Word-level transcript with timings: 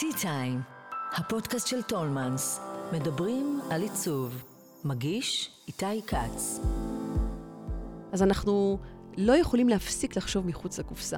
Tea 0.00 0.16
Time, 0.22 0.60
הפודקאסט 1.12 1.66
של 1.66 1.82
טולמנס. 1.82 2.60
מדברים 2.92 3.60
על 3.70 3.82
עיצוב. 3.82 4.44
מגיש 4.84 5.50
איתי 5.68 6.02
כץ. 6.06 6.60
אז 8.12 8.22
אנחנו 8.22 8.78
לא 9.16 9.32
יכולים 9.32 9.68
להפסיק 9.68 10.16
לחשוב 10.16 10.46
מחוץ 10.46 10.78
לקופסה. 10.78 11.16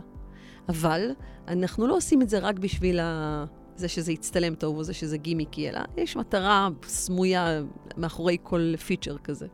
אבל 0.69 1.11
אנחנו 1.49 1.87
לא 1.87 1.97
עושים 1.97 2.23
את 2.23 2.29
זה 2.29 2.39
רק 2.39 2.59
בשביל 2.59 3.01
ה... 3.01 3.45
זה 3.77 3.89
שזה 3.89 4.13
יצטלם 4.13 4.55
טוב 4.55 4.77
או 4.77 4.85
זה 4.85 4.95
שזה 4.95 5.17
גימיקי, 5.17 5.69
אלא 5.69 5.81
יש 5.97 6.17
מטרה 6.17 6.69
סמויה 6.87 7.63
מאחורי 7.97 8.37
כל 8.43 8.77
פיצ'ר 8.77 9.19
כזה. 9.19 9.47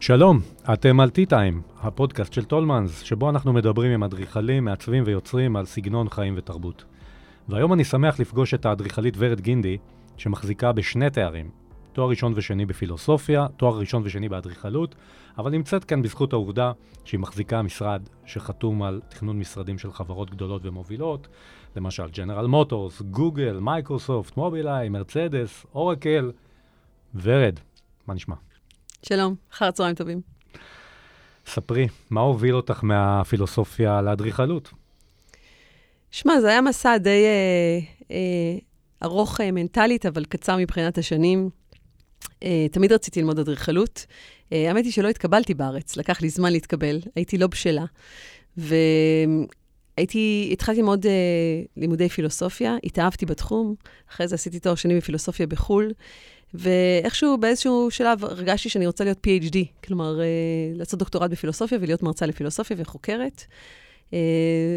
שלום, 0.00 0.38
אתם 0.72 1.00
על 1.00 1.08
Tea 1.08 1.35
Time, 1.35 1.80
הפודקאסט 1.80 2.32
של 2.32 2.44
טולמנס, 2.44 3.00
שבו 3.02 3.30
אנחנו 3.30 3.52
מדברים 3.52 3.92
עם 3.92 4.02
אדריכלים, 4.02 4.64
מעצבים 4.64 5.02
ויוצרים 5.06 5.56
על 5.56 5.66
סגנון 5.66 6.08
חיים 6.08 6.34
ותרבות. 6.36 6.84
והיום 7.48 7.72
אני 7.72 7.84
שמח 7.84 8.20
לפגוש 8.20 8.54
את 8.54 8.66
האדריכלית 8.66 9.14
ורד 9.18 9.40
גינדי, 9.40 9.78
שמחזיקה 10.16 10.72
בשני 10.72 11.10
תארים, 11.10 11.50
תואר 11.92 12.08
ראשון 12.08 12.32
ושני 12.36 12.66
בפילוסופיה, 12.66 13.46
תואר 13.56 13.78
ראשון 13.78 14.02
ושני 14.04 14.28
באדריכלות, 14.28 14.94
אבל 15.38 15.50
נמצאת 15.50 15.84
כאן 15.84 16.02
בזכות 16.02 16.32
העובדה 16.32 16.72
שהיא 17.04 17.20
מחזיקה 17.20 17.62
משרד 17.62 18.02
שחתום 18.26 18.82
על 18.82 19.00
תכנון 19.08 19.38
משרדים 19.38 19.78
של 19.78 19.92
חברות 19.92 20.30
גדולות 20.30 20.62
ומובילות, 20.64 21.28
למשל 21.76 22.08
ג'נרל 22.08 22.46
מוטורס, 22.46 23.02
גוגל, 23.02 23.58
מייקרוסופט, 23.60 24.36
מובילאיי, 24.36 24.88
מרצדס, 24.88 25.66
אורקל. 25.74 26.32
ורד, 27.14 27.60
מה 28.06 28.14
נשמע? 28.14 28.34
שלום, 29.02 29.34
אחר 29.52 29.70
צהריים 29.70 29.94
טובים. 29.94 30.20
ספרי, 31.46 31.88
מה 32.10 32.20
הוביל 32.20 32.54
אותך 32.54 32.84
מהפילוסופיה 32.84 34.02
לאדריכלות? 34.02 34.70
שמע, 36.10 36.40
זה 36.40 36.48
היה 36.48 36.60
מסע 36.60 36.98
די 36.98 37.24
אה, 37.24 37.78
אה, 38.10 38.58
ארוך 39.02 39.40
אה, 39.40 39.50
מנטלית, 39.50 40.06
אבל 40.06 40.24
קצר 40.24 40.56
מבחינת 40.56 40.98
השנים. 40.98 41.50
אה, 42.42 42.66
תמיד 42.72 42.92
רציתי 42.92 43.20
ללמוד 43.20 43.38
אדריכלות. 43.38 44.06
אה, 44.52 44.68
האמת 44.68 44.84
היא 44.84 44.92
שלא 44.92 45.08
התקבלתי 45.08 45.54
בארץ, 45.54 45.96
לקח 45.96 46.22
לי 46.22 46.28
זמן 46.28 46.52
להתקבל, 46.52 47.00
הייתי 47.16 47.38
לא 47.38 47.46
בשלה. 47.46 47.84
והייתי, 48.56 50.48
התחלתי 50.52 50.80
ללמוד 50.80 51.06
אה, 51.06 51.12
לימודי 51.76 52.08
פילוסופיה, 52.08 52.76
התאהבתי 52.84 53.26
בתחום, 53.26 53.74
אחרי 54.10 54.28
זה 54.28 54.34
עשיתי 54.34 54.60
תואר 54.60 54.74
שני 54.74 54.96
בפילוסופיה 54.96 55.46
בחו"ל. 55.46 55.92
ואיכשהו 56.54 57.38
באיזשהו 57.38 57.90
שלב 57.90 58.24
הרגשתי 58.24 58.68
שאני 58.68 58.86
רוצה 58.86 59.04
להיות 59.04 59.26
PhD, 59.26 59.56
כלומר, 59.84 60.20
אה, 60.20 60.26
לעשות 60.74 60.98
דוקטורט 60.98 61.30
בפילוסופיה 61.30 61.78
ולהיות 61.80 62.02
מרצה 62.02 62.26
לפילוסופיה 62.26 62.76
וחוקרת. 62.80 63.44
אה, 64.12 64.18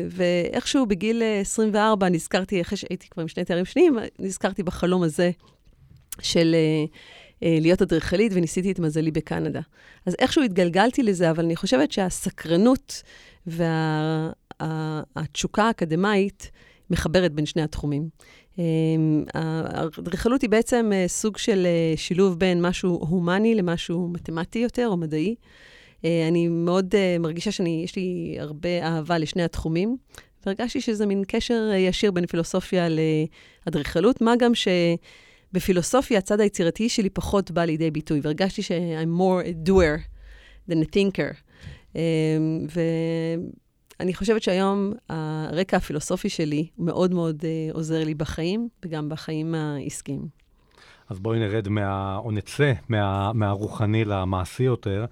ואיכשהו 0.10 0.86
בגיל 0.86 1.24
24 1.42 2.10
נזכרתי, 2.10 2.62
אחרי 2.62 2.78
שהייתי 2.78 3.10
כבר 3.10 3.22
עם 3.22 3.28
שני 3.28 3.46
תארים 3.46 3.66
שניים, 3.66 3.98
נזכרתי 4.20 4.64
בחלום 4.64 5.04
הזה 5.04 5.32
של 6.22 6.56
אה, 7.44 7.58
להיות 7.62 7.82
אדריכלית, 7.82 8.32
וניסיתי 8.36 8.72
את 8.72 8.80
מזלי 8.80 9.12
בקנדה. 9.12 9.62
אז 10.06 10.16
איכשהו 10.20 10.44
התגלגלתי 10.44 11.04
לזה, 11.04 11.32
אבל 11.32 11.44
אני 11.46 11.56
חושבת 11.56 11.92
שהסקרנות 11.92 13.04
והתשוקה 14.60 15.62
וה, 15.62 15.68
האקדמאית 15.68 16.52
מחברת 16.92 17.34
בין 17.34 17.46
שני 17.46 17.62
התחומים. 17.62 18.10
אמ, 18.58 19.24
האדריכלות 19.34 20.42
היא 20.42 20.50
בעצם 20.50 20.90
אה, 20.94 21.08
סוג 21.08 21.38
של 21.38 21.66
אה, 21.66 21.98
שילוב 21.98 22.40
בין 22.40 22.62
משהו 22.62 23.06
הומני 23.10 23.56
למשהו 23.56 24.08
מתמטי 24.08 24.60
יותר 24.60 24.88
או 24.88 24.98
מדעי. 24.98 25.36
אה, 26.06 26.28
אני 26.28 26.48
מאוד 26.48 26.96
מרגישה 27.20 27.52
שיש 27.52 27.96
לי 27.96 28.38
הרבה 28.40 28.84
אהבה 28.84 29.18
לשני 29.18 29.44
התחומים, 29.44 29.98
והרגשתי 30.46 30.82
שזה 30.82 31.06
מין 31.06 31.24
קשר 31.28 31.72
ישיר 31.78 32.12
בין 32.12 32.26
פילוסופיה 32.26 32.88
לאדריכלות, 33.66 34.22
מה 34.22 34.34
גם 34.40 34.52
שבפילוסופיה 34.56 36.18
הצד 36.18 36.40
היצירתי 36.40 36.90
שלי 36.90 37.10
פחות 37.10 37.52
בא 37.52 37.66
לידי 37.66 37.92
ביטוי, 37.92 38.20
והרגשתי 38.24 38.62
ש-I'm 38.62 39.20
more 39.20 39.46
a 39.46 39.70
doer 39.70 40.00
than 40.70 40.76
a 40.76 40.96
thinker. 40.96 41.36
אמ, 41.96 42.68
אני 44.02 44.14
חושבת 44.14 44.44
שהיום 44.44 44.94
הרקע 45.10 45.78
הפילוסופי 45.78 46.30
שלי 46.30 46.68
מאוד 46.78 47.14
מאוד 47.14 47.42
uh, 47.42 47.74
עוזר 47.74 48.04
לי 48.04 48.14
בחיים, 48.14 48.70
וגם 48.86 49.10
בחיים 49.10 49.56
העסקיים. 49.56 50.28
אז 51.10 51.20
בואי 51.20 51.40
נרד 51.40 51.68
מה, 51.70 52.18
או 52.18 52.32
נצא 52.32 52.74
מה, 52.90 53.34
מהרוחני 53.34 54.06
למעשי 54.06 54.64
יותר. 54.64 55.06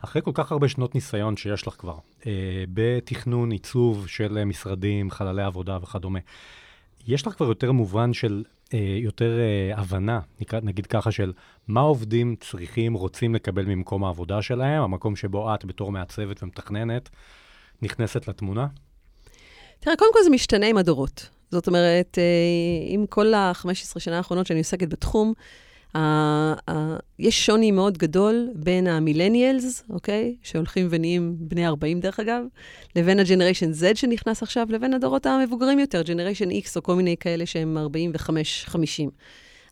אחרי 0.00 0.22
כל 0.22 0.30
כך 0.34 0.52
הרבה 0.52 0.68
שנות 0.68 0.94
ניסיון 0.94 1.36
שיש 1.36 1.66
לך 1.66 1.74
כבר, 1.78 1.98
אה, 2.26 2.64
בתכנון, 2.74 3.50
עיצוב 3.50 4.08
של 4.08 4.44
משרדים, 4.44 5.10
חללי 5.10 5.42
עבודה 5.42 5.78
וכדומה, 5.82 6.18
יש 7.06 7.26
לך 7.26 7.32
כבר 7.34 7.46
יותר 7.46 7.72
מובן 7.72 8.12
של, 8.12 8.44
אה, 8.74 8.98
יותר 9.02 9.38
אה, 9.38 9.78
הבנה, 9.80 10.20
נקרא, 10.40 10.60
נגיד 10.62 10.86
ככה, 10.86 11.10
של 11.10 11.32
מה 11.68 11.80
עובדים 11.80 12.36
צריכים, 12.40 12.94
רוצים 12.94 13.34
לקבל 13.34 13.64
ממקום 13.64 14.04
העבודה 14.04 14.42
שלהם, 14.42 14.82
המקום 14.82 15.16
שבו 15.16 15.54
את 15.54 15.64
בתור 15.64 15.92
מעצבת 15.92 16.42
ומתכננת, 16.42 17.10
נכנסת 17.82 18.28
לתמונה? 18.28 18.66
תראה, 19.80 19.96
קודם 19.96 20.12
כל 20.12 20.18
זה 20.24 20.30
משתנה 20.30 20.66
עם 20.66 20.76
הדורות. 20.76 21.28
זאת 21.50 21.66
אומרת, 21.66 22.18
אה, 22.18 22.22
עם 22.88 23.06
כל 23.06 23.34
ה-15 23.34 23.98
שנה 23.98 24.16
האחרונות 24.16 24.46
שאני 24.46 24.58
עוסקת 24.58 24.88
בתחום, 24.88 25.32
יש 27.18 27.46
שוני 27.46 27.70
מאוד 27.70 27.98
גדול 27.98 28.48
בין 28.54 28.86
המילניאלס, 28.86 29.84
אוקיי? 29.90 30.36
שהולכים 30.42 30.86
ונהיים 30.90 31.36
בני 31.38 31.66
40 31.66 32.00
דרך 32.00 32.20
אגב, 32.20 32.42
לבין 32.96 33.20
הג'נריישן 33.20 33.70
Z 33.70 33.94
שנכנס 33.94 34.42
עכשיו, 34.42 34.66
לבין 34.70 34.94
הדורות 34.94 35.26
המבוגרים 35.26 35.78
יותר, 35.78 36.02
ג'נריישן 36.02 36.50
X 36.50 36.68
או 36.76 36.82
כל 36.82 36.94
מיני 36.94 37.16
כאלה 37.16 37.46
שהם 37.46 37.78
45-50. 38.68 38.70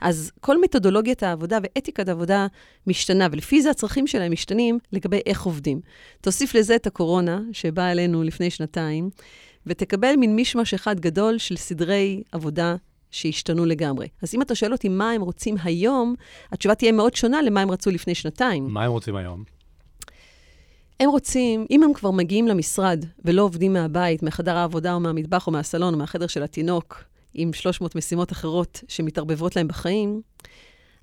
אז 0.04 0.32
כל 0.40 0.60
מתודולוגיית 0.60 1.22
העבודה 1.22 1.58
ואתיקת 1.62 2.08
העבודה 2.08 2.46
משתנה, 2.86 3.28
ולפי 3.32 3.62
זה 3.62 3.70
הצרכים 3.70 4.06
שלהם 4.06 4.32
משתנים 4.32 4.78
לגבי 4.92 5.20
איך 5.26 5.42
עובדים. 5.42 5.80
תוסיף 6.20 6.54
לזה 6.54 6.76
את 6.76 6.86
הקורונה, 6.86 7.40
שבאה 7.52 7.92
אלינו 7.92 8.22
לפני 8.22 8.50
שנתיים, 8.50 9.10
ותקבל 9.66 10.16
מין 10.16 10.36
מישמש 10.36 10.74
אחד 10.74 11.00
גדול 11.00 11.38
של 11.38 11.56
סדרי 11.56 12.22
עבודה 12.32 12.76
שהשתנו 13.10 13.64
לגמרי. 13.64 14.08
אז 14.22 14.34
אם 14.34 14.42
אתה 14.42 14.54
שואל 14.54 14.72
אותי 14.72 14.88
מה 14.88 15.10
הם 15.10 15.22
רוצים 15.22 15.56
היום, 15.62 16.14
התשובה 16.52 16.74
תהיה 16.74 16.92
מאוד 16.92 17.14
שונה 17.14 17.42
למה 17.42 17.60
הם 17.60 17.70
רצו 17.70 17.90
לפני 17.90 18.14
שנתיים. 18.14 18.68
מה 18.68 18.84
הם 18.84 18.90
רוצים 18.90 19.16
היום? 19.16 19.44
הם 21.00 21.10
רוצים, 21.10 21.66
אם 21.70 21.82
הם 21.82 21.94
כבר 21.94 22.10
מגיעים 22.10 22.48
למשרד 22.48 23.04
ולא 23.24 23.42
עובדים 23.42 23.72
מהבית, 23.72 24.22
מחדר 24.22 24.56
העבודה 24.56 24.94
או 24.94 25.00
מהמטבח 25.00 25.46
או 25.46 25.52
מהסלון 25.52 25.94
או 25.94 25.98
מהחדר 25.98 26.26
של 26.26 26.42
התינוק, 26.42 27.04
עם 27.34 27.52
300 27.52 27.94
משימות 27.94 28.32
אחרות 28.32 28.84
שמתערבבות 28.88 29.56
להם 29.56 29.68
בחיים, 29.68 30.22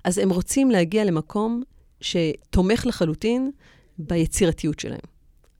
אז 0.04 0.18
הם 0.18 0.30
רוצים 0.30 0.70
להגיע 0.70 1.04
למקום 1.04 1.62
שתומך 2.00 2.86
לחלוטין 2.86 3.50
ביצירתיות 3.98 4.78
שלהם. 4.80 5.12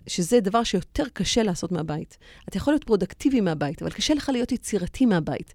שזה 0.07 0.41
דבר 0.41 0.65
שיותר 0.65 1.05
קשה 1.13 1.43
לעשות 1.43 1.73
מהבית. 1.73 2.19
אתה 2.49 2.57
יכול 2.57 2.73
להיות 2.73 2.85
פרודקטיבי 2.85 3.41
מהבית, 3.41 3.83
אבל 3.83 3.91
קשה 3.91 4.15
לך 4.15 4.29
להיות 4.33 4.53
יצירתי 4.53 5.07
מהבית. 5.07 5.55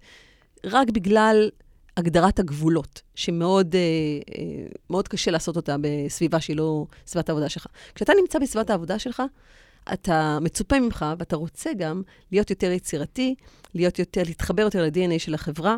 רק 0.64 0.90
בגלל 0.90 1.50
הגדרת 1.96 2.38
הגבולות, 2.38 3.02
שמאוד 3.14 3.74
אה, 3.74 4.96
אה, 4.96 5.02
קשה 5.02 5.30
לעשות 5.30 5.56
אותה 5.56 5.76
בסביבה 5.80 6.40
שהיא 6.40 6.56
לא 6.56 6.86
סביבת 7.06 7.28
העבודה 7.28 7.48
שלך. 7.48 7.66
כשאתה 7.94 8.12
נמצא 8.20 8.38
בסביבת 8.38 8.70
העבודה 8.70 8.98
שלך, 8.98 9.22
אתה 9.92 10.38
מצופה 10.40 10.80
ממך, 10.80 11.06
ואתה 11.18 11.36
רוצה 11.36 11.70
גם 11.78 12.02
להיות 12.32 12.50
יותר 12.50 12.70
יצירתי, 12.70 13.34
להיות 13.74 13.98
יותר, 13.98 14.22
להתחבר 14.26 14.62
יותר 14.62 14.82
ל-DNA 14.82 15.18
של 15.18 15.34
החברה, 15.34 15.76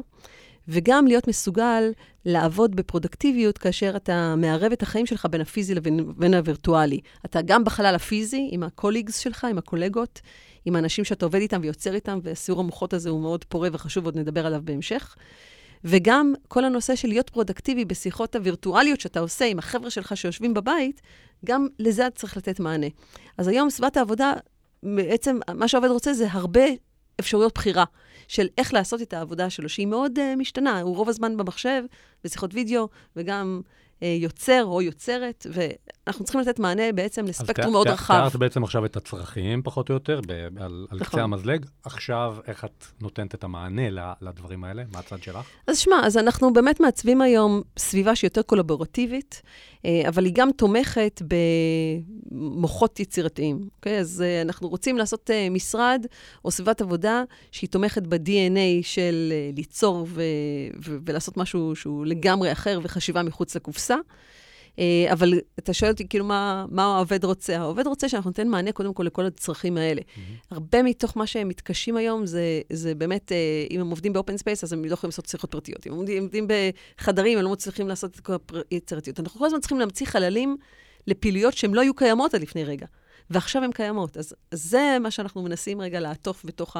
וגם 0.69 1.07
להיות 1.07 1.29
מסוגל 1.29 1.83
לעבוד 2.25 2.77
בפרודקטיביות 2.77 3.59
כאשר 3.59 3.93
אתה 3.97 4.35
מערב 4.37 4.73
את 4.73 4.83
החיים 4.83 5.07
שלך 5.07 5.27
בין 5.31 5.41
הפיזי 5.41 5.75
לבין 5.75 6.35
הווירטואלי. 6.35 7.01
אתה 7.25 7.43
גם 7.43 7.65
בחלל 7.65 7.95
הפיזי, 7.95 8.49
עם 8.53 8.63
ה 8.63 8.68
colleagues 8.68 9.19
שלך, 9.19 9.47
עם 9.51 9.59
הקולגות, 9.59 10.21
עם 10.65 10.77
האנשים 10.77 11.05
שאתה 11.05 11.25
עובד 11.25 11.41
איתם 11.41 11.61
ויוצר 11.63 11.95
איתם, 11.95 12.19
וסיור 12.23 12.61
המוחות 12.61 12.93
הזה 12.93 13.11
הוא 13.11 13.21
מאוד 13.21 13.45
פורה 13.45 13.69
וחשוב, 13.73 14.05
עוד 14.05 14.17
נדבר 14.17 14.47
עליו 14.47 14.61
בהמשך. 14.65 15.17
וגם 15.85 16.35
כל 16.49 16.65
הנושא 16.65 16.95
של 16.95 17.09
להיות 17.09 17.31
פרודקטיבי 17.31 17.85
בשיחות 17.85 18.37
הווירטואליות 18.37 19.01
שאתה 19.01 19.21
עושה 19.21 19.45
עם 19.45 19.59
החבר'ה 19.59 19.91
שלך 19.91 20.17
שיושבים 20.17 20.55
בבית, 20.55 21.01
גם 21.45 21.67
לזה 21.79 22.09
צריך 22.15 22.37
לתת 22.37 22.61
מענה. 22.61 22.87
אז 23.39 23.49
היום 23.49 23.71
סביבת 23.71 23.97
העבודה, 23.97 24.33
בעצם 24.83 25.39
מה 25.55 25.69
שהעובד 25.69 25.89
רוצה 25.89 26.15
זה 26.15 26.27
הרבה 26.31 26.65
אפשרויות 27.21 27.55
בחירה 27.55 27.85
של 28.29 28.49
איך 28.59 28.75
לעשות 28.75 29.03
את 29.03 29.13
העבודה 29.13 29.51
שלו, 29.51 29.69
שהיא 29.69 29.87
מאוד 29.87 30.19
uh, 30.19 30.37
משתנה. 30.37 30.81
הוא 30.81 30.97
רוב 30.97 31.09
הזמן 31.09 31.37
במחשב, 31.37 31.83
בשיחות 32.25 32.55
וידאו, 32.55 32.89
וגם 33.17 33.61
uh, 33.65 34.05
יוצר 34.05 34.65
או 34.65 34.83
יוצרת, 34.83 35.47
אנחנו 36.11 36.25
צריכים 36.25 36.41
לתת 36.41 36.59
מענה 36.59 36.93
בעצם 36.95 37.25
לספקטרום 37.25 37.67
אז 37.67 37.73
מאוד 37.73 37.87
רחב. 37.89 38.15
תיארת 38.15 38.37
בעצם 38.37 38.65
עכשיו 38.65 38.85
את 38.85 38.97
הצרכים, 38.97 39.63
פחות 39.63 39.89
או 39.89 39.95
יותר, 39.95 40.21
ב- 40.27 40.33
על, 40.33 40.51
על 40.61 40.87
נכון. 40.91 40.99
קצה 40.99 41.23
המזלג. 41.23 41.67
עכשיו, 41.85 42.37
איך 42.47 42.65
את 42.65 42.85
נותנת 43.01 43.35
את 43.35 43.45
המענה 43.45 44.13
לדברים 44.21 44.65
האלה, 44.65 44.83
מהצד 44.93 45.23
שלך? 45.23 45.47
אז 45.67 45.79
שמע, 45.79 46.01
אז 46.05 46.17
אנחנו 46.17 46.53
באמת 46.53 46.81
מעצבים 46.81 47.21
היום 47.21 47.63
סביבה 47.79 48.17
שהיא 48.17 48.29
יותר 48.29 48.43
קולבורטיבית, 48.43 49.43
אה, 49.85 50.03
אבל 50.09 50.25
היא 50.25 50.33
גם 50.37 50.51
תומכת 50.57 51.23
במוחות 52.31 53.01
יצירתיים, 53.01 53.69
אוקיי? 53.77 53.99
אז 53.99 54.23
אה, 54.27 54.43
אנחנו 54.43 54.69
רוצים 54.69 54.99
לעשות 54.99 55.31
אה, 55.31 55.51
משרד 55.51 56.07
או 56.45 56.51
סביבת 56.51 56.81
עבודה 56.81 57.23
שהיא 57.53 57.71
תומכת 57.71 58.03
ב-DNA 58.03 58.83
של 58.83 59.33
ליצור 59.57 60.07
ו- 60.09 60.23
ו- 60.85 60.97
ולעשות 61.07 61.37
משהו 61.37 61.77
שהוא 61.77 62.07
לגמרי 62.07 62.53
אחר 62.53 62.81
וחשיבה 62.83 63.23
מחוץ 63.23 63.57
לקופסה. 63.57 63.97
אה, 64.79 65.13
אבל 65.13 65.35
אתה 65.59 65.73
שואל 65.73 65.91
אותי, 65.91 66.09
כאילו, 66.09 66.25
מה, 66.25 66.67
מה 66.71 66.97
העובד 66.97 67.25
רוצה? 67.25 67.59
העובד 67.59 67.87
רוצה 67.87 68.09
שאנחנו 68.09 68.31
ניתן 68.31 68.49
מענה 68.49 68.73
קודם 68.73 68.95
כל 68.95 69.03
לכל 69.03 69.27
הצרכים 69.27 69.77
האלה. 69.77 70.01
הרבה 70.51 70.83
מתוך 70.83 71.17
מה 71.17 71.27
שהם 71.27 71.49
מתקשים 71.49 71.97
היום 71.97 72.27
זה, 72.27 72.61
זה 72.73 72.95
באמת, 72.95 73.33
אה, 73.33 73.67
אם 73.71 73.81
הם 73.81 73.91
עובדים 73.91 74.13
ב 74.13 74.18
open 74.18 74.37
space, 74.37 74.65
אז 74.65 74.73
הם 74.73 74.85
לא 74.85 74.93
יכולים 74.93 75.11
לעשות 75.11 75.27
שיחות 75.27 75.51
פרטיות. 75.51 75.87
אם 75.87 75.93
הם 75.93 75.99
עובדים, 75.99 76.23
עובדים 76.23 76.47
בחדרים, 76.99 77.39
הם 77.39 77.45
לא 77.45 77.51
מצליחים 77.51 77.89
לעשות 77.89 78.15
את 78.15 78.21
כל 78.21 78.37
היצירתיות. 78.71 79.21
אנחנו 79.21 79.41
כל 79.41 79.47
הזמן 79.47 79.61
צריכים 79.61 79.79
להמציא 79.79 80.07
חללים 80.07 80.57
לפעילויות 81.07 81.55
שהן 81.55 81.75
לא 81.75 81.81
היו 81.81 81.95
קיימות 81.95 82.35
עד 82.35 82.41
לפני 82.41 82.65
רגע. 82.65 82.87
ועכשיו 83.31 83.65
הן 83.65 83.73
קיימות. 83.73 84.17
אז 84.17 84.35
זה 84.51 84.97
מה 85.03 85.11
שאנחנו 85.11 85.43
מנסים 85.43 85.81
רגע 85.81 86.01
לעטוף 86.01 86.45
בתוך 86.45 86.77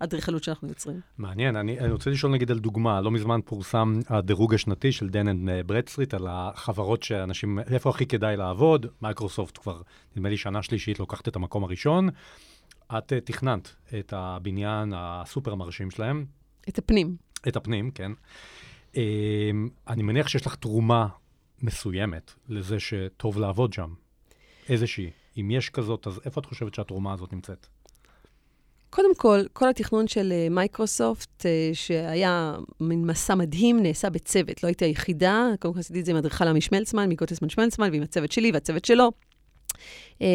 האדריכלות 0.00 0.44
שאנחנו 0.44 0.68
יוצרים. 0.68 1.00
מעניין, 1.18 1.56
אני, 1.56 1.80
אני 1.80 1.92
רוצה 1.92 2.10
לשאול 2.10 2.32
נגיד 2.32 2.50
על 2.50 2.58
דוגמה, 2.58 3.00
לא 3.00 3.10
מזמן 3.10 3.40
פורסם 3.44 4.00
הדירוג 4.08 4.54
השנתי 4.54 4.92
של 4.92 5.08
דן 5.08 5.28
אנד 5.28 5.66
ברדסטריט 5.66 6.14
על 6.14 6.26
החברות 6.30 7.02
שאנשים, 7.02 7.58
איפה 7.58 7.90
הכי 7.90 8.06
כדאי 8.06 8.36
לעבוד, 8.36 8.86
מייקרוסופט 9.02 9.58
כבר, 9.58 9.82
נדמה 10.16 10.28
לי 10.28 10.36
שנה 10.36 10.62
שלישית 10.62 10.98
לוקחת 11.00 11.28
את 11.28 11.36
המקום 11.36 11.64
הראשון. 11.64 12.08
את 12.98 13.12
אה, 13.12 13.16
תכננת 13.24 13.74
את 13.98 14.12
הבניין 14.16 14.92
הסופר 14.96 15.54
מרשים 15.54 15.90
שלהם, 15.90 16.24
את 16.68 16.78
הפנים. 16.78 17.16
את 17.48 17.56
הפנים, 17.56 17.90
כן. 17.90 18.12
אממ, 18.92 18.96
אני 19.88 20.02
מניח 20.02 20.28
שיש 20.28 20.46
לך 20.46 20.54
תרומה 20.54 21.08
מסוימת 21.62 22.32
לזה 22.48 22.80
שטוב 22.80 23.38
לעבוד 23.38 23.72
שם, 23.72 23.94
איזושהי. 24.68 25.10
אם 25.36 25.50
יש 25.50 25.70
כזאת, 25.70 26.06
אז 26.06 26.20
איפה 26.24 26.40
את 26.40 26.46
חושבת 26.46 26.74
שהתרומה 26.74 27.12
הזאת 27.12 27.32
נמצאת? 27.32 27.66
קודם 28.90 29.14
כל, 29.16 29.40
כל 29.52 29.68
התכנון 29.68 30.08
של 30.08 30.32
אה, 30.32 30.48
מייקרוסופט, 30.50 31.46
אה, 31.46 31.70
שהיה 31.72 32.54
מין 32.80 33.06
מסע 33.06 33.34
מדהים, 33.34 33.82
נעשה 33.82 34.10
בצוות. 34.10 34.62
לא 34.62 34.68
הייתי 34.68 34.84
היחידה, 34.84 35.46
קודם 35.60 35.74
כל 35.74 35.80
עשיתי 35.80 36.00
את 36.00 36.04
זה 36.04 36.10
עם 36.10 36.16
אדריכל 36.16 36.48
עמי 36.48 36.60
שמלצמן, 36.60 37.08
מגוטסמן 37.08 37.48
שמלצמן, 37.48 37.88
ועם 37.92 38.02
הצוות 38.02 38.32
שלי 38.32 38.50
והצוות 38.52 38.84
שלו. 38.84 39.10
אה, 40.22 40.26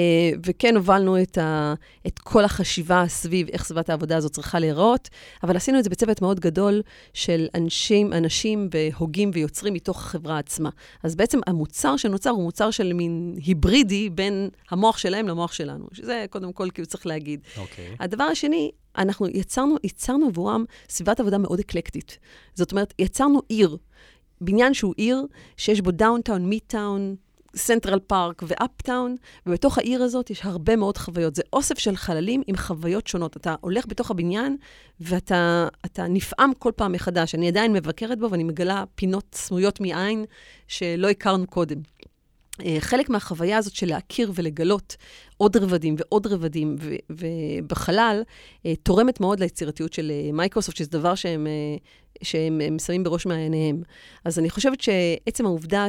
וכן 0.45 0.75
הובלנו 0.75 1.21
את, 1.21 1.37
ה, 1.37 1.73
את 2.07 2.19
כל 2.19 2.45
החשיבה 2.45 3.03
סביב 3.07 3.47
איך 3.49 3.63
סביבת 3.63 3.89
העבודה 3.89 4.17
הזאת 4.17 4.31
צריכה 4.31 4.59
להיראות, 4.59 5.09
אבל 5.43 5.55
עשינו 5.55 5.79
את 5.79 5.83
זה 5.83 5.89
בצוות 5.89 6.21
מאוד 6.21 6.39
גדול 6.39 6.81
של 7.13 7.47
אנשים, 7.55 8.13
אנשים 8.13 8.69
והוגים 8.73 9.31
ויוצרים 9.33 9.73
מתוך 9.73 9.97
החברה 9.97 10.37
עצמה. 10.37 10.69
אז 11.03 11.15
בעצם 11.15 11.39
המוצר 11.47 11.97
שנוצר 11.97 12.29
הוא 12.29 12.43
מוצר 12.43 12.71
של 12.71 12.93
מין 12.93 13.35
היברידי 13.45 14.09
בין 14.09 14.49
המוח 14.71 14.97
שלהם 14.97 15.27
למוח 15.27 15.53
שלנו, 15.53 15.85
שזה 15.93 16.25
קודם 16.29 16.53
כל 16.53 16.67
כאילו 16.73 16.87
צריך 16.87 17.05
להגיד. 17.05 17.39
אוקיי. 17.57 17.95
הדבר 17.99 18.23
השני, 18.23 18.71
אנחנו 18.97 19.27
יצרנו, 19.27 19.75
יצרנו 19.83 20.27
עבורם 20.27 20.65
סביבת 20.89 21.19
עבודה 21.19 21.37
מאוד 21.37 21.59
אקלקטית. 21.59 22.17
זאת 22.53 22.71
אומרת, 22.71 22.93
יצרנו 22.99 23.41
עיר, 23.49 23.77
בניין 24.41 24.73
שהוא 24.73 24.93
עיר, 24.97 25.25
שיש 25.57 25.81
בו 25.81 25.91
downtown, 25.91 26.49
midtown, 26.49 27.15
סנטרל 27.55 27.99
פארק 27.99 28.43
ו 28.47 28.56
uptown, 28.56 29.15
ובתוך 29.45 29.77
העיר 29.77 30.03
הזאת 30.03 30.29
יש 30.29 30.45
הרבה 30.45 30.75
מאוד 30.75 30.97
חוויות. 30.97 31.35
זה 31.35 31.41
אוסף 31.53 31.79
של 31.79 31.95
חללים 31.95 32.41
עם 32.47 32.57
חוויות 32.57 33.07
שונות. 33.07 33.37
אתה 33.37 33.55
הולך 33.61 33.85
בתוך 33.87 34.11
הבניין 34.11 34.57
ואתה 34.99 35.67
אתה 35.85 36.07
נפעם 36.07 36.51
כל 36.59 36.71
פעם 36.75 36.91
מחדש. 36.91 37.35
אני 37.35 37.47
עדיין 37.47 37.73
מבקרת 37.73 38.19
בו 38.19 38.31
ואני 38.31 38.43
מגלה 38.43 38.83
פינות 38.95 39.25
סמויות 39.35 39.79
מעין 39.79 40.25
שלא 40.67 41.09
הכרנו 41.09 41.47
קודם. 41.47 41.77
אה, 42.65 42.77
חלק 42.79 43.09
מהחוויה 43.09 43.57
הזאת 43.57 43.75
של 43.75 43.87
להכיר 43.87 44.31
ולגלות 44.35 44.95
עוד 45.37 45.57
רבדים 45.57 45.95
ועוד 45.97 46.27
רבדים 46.27 46.75
ו- 46.79 46.95
ובחלל, 47.09 48.23
אה, 48.65 48.75
תורמת 48.75 49.19
מאוד 49.19 49.39
ליצירתיות 49.39 49.93
של 49.93 50.11
אה, 50.11 50.31
מייקרוסופט, 50.31 50.77
שזה 50.77 50.89
דבר 50.89 51.15
שהם, 51.15 51.47
שהם 52.21 52.61
הם 52.61 52.79
שמים 52.79 53.03
בראש 53.03 53.25
מעייניהם. 53.25 53.81
אז 54.25 54.39
אני 54.39 54.49
חושבת 54.49 54.81
שעצם 54.81 55.45
העובדה 55.45 55.87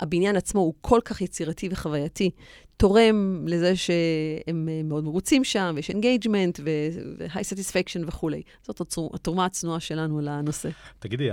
שהבניין 0.00 0.36
עצמו 0.36 0.60
הוא 0.60 0.74
כל 0.80 1.00
כך 1.04 1.20
יצירתי 1.20 1.68
וחווייתי, 1.72 2.30
תורם 2.78 3.44
לזה 3.46 3.76
שהם 3.76 4.68
אה, 4.68 4.80
מאוד 4.84 5.04
מרוצים 5.04 5.44
שם, 5.44 5.72
ויש 5.76 5.90
engagement 5.90 6.60
ו-high 6.64 7.54
satisfaction 7.54 8.04
וכולי. 8.06 8.42
זאת 8.62 8.80
התרומה 9.14 9.44
הצנועה 9.44 9.80
שלנו 9.80 10.20
לנושא. 10.20 10.68
תגידי, 10.98 11.28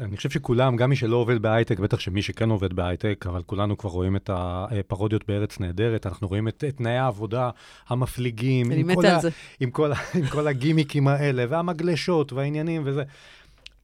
אני 0.00 0.16
חושב 0.16 0.30
שכולם, 0.30 0.76
גם 0.76 0.90
מי 0.90 0.96
שלא 0.96 1.16
עובד 1.16 1.42
בהייטק, 1.42 1.78
בטח 1.78 2.00
שמי 2.00 2.22
שכן 2.22 2.50
עובד 2.50 2.72
בהייטק, 2.72 3.24
אבל 3.28 3.42
כולנו 3.42 3.78
כבר 3.78 3.90
רואים 3.90 4.16
את 4.16 4.30
הפרודיות 4.32 5.28
בארץ 5.28 5.60
נהדרת, 5.60 6.06
אנחנו 6.06 6.28
רואים 6.28 6.48
את, 6.48 6.64
תנאי 6.76 6.96
העבודה 6.96 7.50
המפליגים, 7.88 8.72
אני 8.72 8.80
עם 8.80 8.94
כל, 8.94 9.00
מתה 9.00 9.14
על 9.14 9.20
זה. 9.20 9.30
עם, 9.60 9.70
כל, 9.70 9.92
עם 10.14 10.26
כל 10.26 10.48
הגימיקים 10.48 11.08
האלה, 11.08 11.44
והמגלשות, 11.48 12.32
והעניינים 12.32 12.82
וזה. 12.84 13.02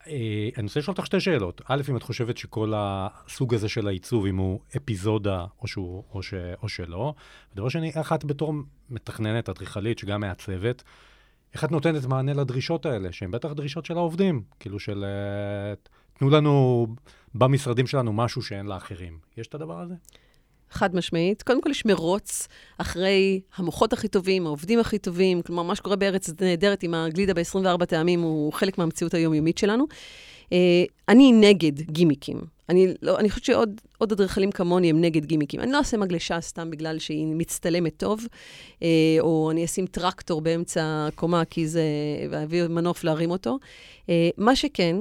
אה, 0.09 0.49
אני 0.57 0.67
רוצה 0.67 0.81
לשאול 0.81 0.95
אותך 0.99 1.07
שתי 1.07 1.21
שאלות. 1.21 1.63
א', 1.65 1.83
אם 1.91 1.97
את 1.97 2.03
חושבת 2.03 2.37
שכל 2.37 2.73
הסוג 2.77 3.55
הזה 3.55 3.69
של 3.69 3.89
העיצוב, 3.89 4.27
אם 4.27 4.37
הוא 4.37 4.61
אפיזודה 4.77 5.45
או, 5.63 5.67
שהוא, 5.67 6.03
או, 6.13 6.23
ש, 6.23 6.35
או 6.63 6.69
שלא. 6.69 7.15
ודבר 7.53 7.69
שני, 7.69 7.93
איך 7.97 8.13
את 8.13 8.25
בתור 8.25 8.55
מתכננת, 8.91 9.49
אדריכלית, 9.49 9.99
שגם 9.99 10.21
מעצבת, 10.21 10.83
איך 11.55 11.65
את 11.65 11.73
נותנת 11.73 12.05
מענה 12.07 12.33
לדרישות 12.33 12.87
האלה, 12.87 13.13
שהן 13.13 13.31
בטח 13.31 13.53
דרישות 13.53 13.85
של 13.85 13.97
העובדים, 13.97 14.43
כאילו 14.61 14.79
של 14.79 15.05
אה, 15.05 15.75
תנו 16.19 16.31
לנו 16.31 16.87
במשרדים 17.35 17.87
שלנו 17.87 18.13
משהו 18.13 18.43
שאין 18.43 18.67
לאחרים. 18.67 19.19
יש 19.37 19.47
את 19.47 19.55
הדבר 19.55 19.81
הזה? 19.81 19.95
חד 20.71 20.97
משמעית. 20.97 21.43
קודם 21.43 21.63
כל, 21.63 21.71
יש 21.71 21.87
מרוץ 21.87 22.49
אחרי 22.79 23.41
המוחות 23.57 23.93
הכי 23.93 24.09
טובים, 24.09 24.47
העובדים 24.47 24.79
הכי 24.79 24.99
טובים. 24.99 25.43
כלומר, 25.43 25.63
מה 25.63 25.75
שקורה 25.75 25.97
בארץ 25.97 26.31
נהדרת 26.41 26.83
עם 26.83 26.95
הגלידה 26.95 27.35
ב-24 27.35 27.85
טעמים 27.85 28.21
הוא 28.21 28.53
חלק 28.53 28.79
מהמציאות 28.79 29.15
היומיומית 29.15 29.59
שלנו. 29.59 29.87
אה, 30.53 30.85
אני 31.09 31.33
נגד 31.33 31.81
גימיקים. 31.81 32.41
אני, 32.69 32.95
לא, 33.03 33.19
אני 33.19 33.31
חושבת 33.31 33.45
שעוד 33.45 33.81
עוד 33.99 34.13
אדריכלים 34.13 34.53
כמוני 34.53 34.91
הם 34.91 35.01
נגד 35.01 35.25
גימיקים. 35.25 35.61
אני 35.61 35.73
לא 35.73 35.79
אעשה 35.79 35.97
מגלשה 35.97 36.41
סתם 36.41 36.71
בגלל 36.71 36.99
שהיא 36.99 37.27
מצטלמת 37.27 37.97
טוב, 37.97 38.27
אה, 38.83 38.89
או 39.21 39.51
אני 39.51 39.65
אשים 39.65 39.87
טרקטור 39.87 40.41
באמצע 40.41 41.07
הקומה 41.09 41.45
כי 41.45 41.69
זה... 41.69 41.85
ואביא 42.31 42.67
מנוף 42.67 43.05
להרים 43.05 43.31
אותו. 43.31 43.59
אה, 44.09 44.29
מה 44.37 44.57
שכן, 44.57 44.97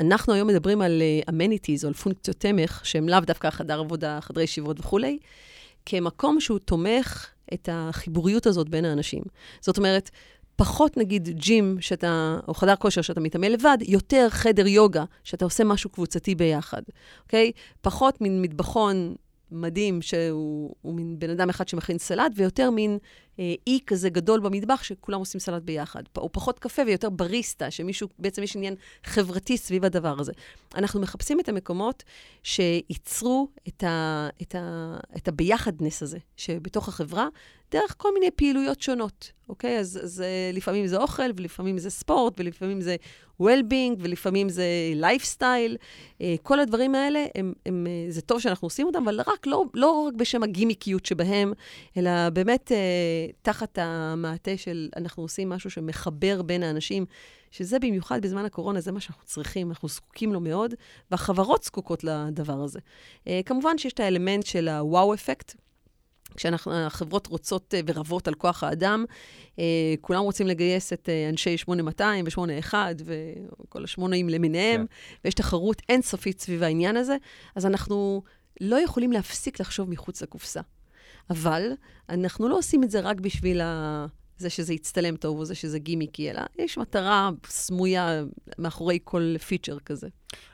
אנחנו 0.00 0.32
היום 0.32 0.48
מדברים 0.48 0.82
על 0.82 1.02
uh, 1.26 1.30
amenities 1.30 1.82
או 1.82 1.88
על 1.88 1.94
פונקציות 1.94 2.36
תמך, 2.36 2.80
שהם 2.84 3.08
לאו 3.08 3.20
דווקא 3.20 3.50
חדר 3.50 3.80
עבודה, 3.80 4.18
חדרי 4.20 4.44
ישיבות 4.44 4.80
וכולי, 4.80 5.18
כמקום 5.86 6.40
שהוא 6.40 6.58
תומך 6.58 7.26
את 7.54 7.68
החיבוריות 7.72 8.46
הזאת 8.46 8.68
בין 8.68 8.84
האנשים. 8.84 9.22
זאת 9.60 9.78
אומרת, 9.78 10.10
פחות 10.56 10.96
נגיד 10.96 11.28
ג'ים 11.28 11.76
שאתה, 11.80 12.38
או 12.48 12.54
חדר 12.54 12.76
כושר 12.76 13.02
שאתה 13.02 13.20
מתאמן 13.20 13.52
לבד, 13.52 13.78
יותר 13.80 14.26
חדר 14.30 14.66
יוגה 14.66 15.04
שאתה 15.24 15.44
עושה 15.44 15.64
משהו 15.64 15.90
קבוצתי 15.90 16.34
ביחד, 16.34 16.82
אוקיי? 17.22 17.52
פחות 17.80 18.20
מין 18.20 18.42
מטבחון 18.42 19.14
מדהים 19.52 20.02
שהוא 20.02 20.74
הוא 20.82 20.94
מין 20.94 21.18
בן 21.18 21.30
אדם 21.30 21.48
אחד 21.50 21.68
שמכין 21.68 21.98
סלט, 21.98 22.32
ויותר 22.36 22.70
מין 22.70 22.90
אה, 22.92 22.98
אי 23.38 23.78
כזה 23.86 24.10
גדול 24.10 24.40
במטבח 24.40 24.82
שכולם 24.82 25.18
עושים 25.18 25.40
סלט 25.40 25.62
ביחד. 25.62 26.02
או 26.16 26.32
פחות 26.32 26.58
קפה 26.58 26.82
ויותר 26.86 27.10
בריסטה, 27.10 27.70
שמישהו, 27.70 28.08
בעצם 28.18 28.42
יש 28.42 28.56
עניין 28.56 28.74
חברתי 29.04 29.56
סביב 29.56 29.84
הדבר 29.84 30.20
הזה. 30.20 30.32
אנחנו 30.74 31.00
מחפשים 31.00 31.40
את 31.40 31.48
המקומות 31.48 32.02
שייצרו 32.42 33.48
את, 33.68 33.84
ה, 33.84 34.28
את, 34.42 34.54
ה, 34.54 34.96
את 35.16 35.28
הביחדנס 35.28 36.02
הזה, 36.02 36.18
שבתוך 36.36 36.88
החברה, 36.88 37.28
דרך 37.72 37.94
כל 37.96 38.14
מיני 38.14 38.30
פעילויות 38.30 38.80
שונות, 38.82 39.32
אוקיי? 39.48 39.78
אז, 39.78 40.00
אז 40.02 40.20
אה, 40.20 40.50
לפעמים 40.52 40.86
זה 40.86 40.96
אוכל, 40.96 41.30
ולפעמים 41.36 41.78
זה 41.78 41.90
ספורט, 41.90 42.34
ולפעמים 42.38 42.80
זה 42.80 42.96
well-being, 43.42 43.96
ולפעמים 43.98 44.48
זה 44.48 44.64
lifestyle. 45.00 45.76
אה, 46.20 46.34
כל 46.42 46.60
הדברים 46.60 46.94
האלה, 46.94 47.24
הם, 47.34 47.52
הם, 47.66 47.86
אה, 47.86 48.10
זה 48.10 48.20
טוב 48.22 48.40
שאנחנו 48.40 48.66
עושים 48.66 48.86
אותם, 48.86 49.02
אבל 49.02 49.20
רק, 49.20 49.46
לא, 49.46 49.64
לא 49.74 49.90
רק 50.08 50.14
בשם 50.14 50.42
הגימיקיות 50.42 51.06
שבהם, 51.06 51.52
אלא 51.96 52.28
באמת 52.30 52.72
אה, 52.72 52.76
תחת 53.42 53.78
המעטה 53.78 54.56
של 54.56 54.88
אנחנו 54.96 55.22
עושים 55.22 55.48
משהו 55.48 55.70
שמחבר 55.70 56.42
בין 56.42 56.62
האנשים, 56.62 57.06
שזה 57.50 57.78
במיוחד 57.78 58.22
בזמן 58.22 58.44
הקורונה, 58.44 58.80
זה 58.80 58.92
מה 58.92 59.00
שאנחנו 59.00 59.24
צריכים, 59.24 59.68
אנחנו 59.68 59.88
זקוקים 59.88 60.32
לו 60.32 60.40
מאוד, 60.40 60.74
והחברות 61.10 61.62
זקוקות 61.62 62.04
לדבר 62.04 62.60
הזה. 62.62 62.80
אה, 63.28 63.40
כמובן 63.46 63.78
שיש 63.78 63.92
את 63.92 64.00
האלמנט 64.00 64.46
של 64.46 64.68
הוואו 64.68 65.14
אפקט. 65.14 65.54
כשהחברות 66.36 67.26
רוצות 67.26 67.74
אה, 67.74 67.80
ורבות 67.86 68.28
על 68.28 68.34
כוח 68.34 68.64
האדם, 68.64 69.04
אה, 69.58 69.94
כולם 70.00 70.22
רוצים 70.22 70.46
לגייס 70.46 70.92
את 70.92 71.08
אנשי 71.28 71.56
8200 71.58 72.24
ו-81 72.24 72.74
וכל 73.04 73.84
השמונאים 73.84 74.28
למיניהם, 74.28 74.86
כן. 74.86 75.16
ויש 75.24 75.34
תחרות 75.34 75.82
אינסופית 75.88 76.40
סביב 76.40 76.62
העניין 76.62 76.96
הזה, 76.96 77.16
אז 77.56 77.66
אנחנו 77.66 78.22
לא 78.60 78.76
יכולים 78.80 79.12
להפסיק 79.12 79.60
לחשוב 79.60 79.90
מחוץ 79.90 80.22
לקופסה. 80.22 80.60
אבל 81.30 81.72
אנחנו 82.08 82.48
לא 82.48 82.58
עושים 82.58 82.84
את 82.84 82.90
זה 82.90 83.00
רק 83.00 83.20
בשביל 83.20 83.60
ה... 83.60 84.06
זה 84.38 84.50
שזה 84.50 84.74
יצטלם 84.74 85.16
טוב 85.16 85.38
או 85.38 85.44
זה 85.44 85.54
שזה 85.54 85.78
גימיקי, 85.78 86.30
אלא 86.30 86.40
יש 86.58 86.78
מטרה 86.78 87.30
סמויה 87.46 88.22
מאחורי 88.58 88.98
כל 89.04 89.38
פיצ'ר 89.38 89.78
כזה. 89.78 90.08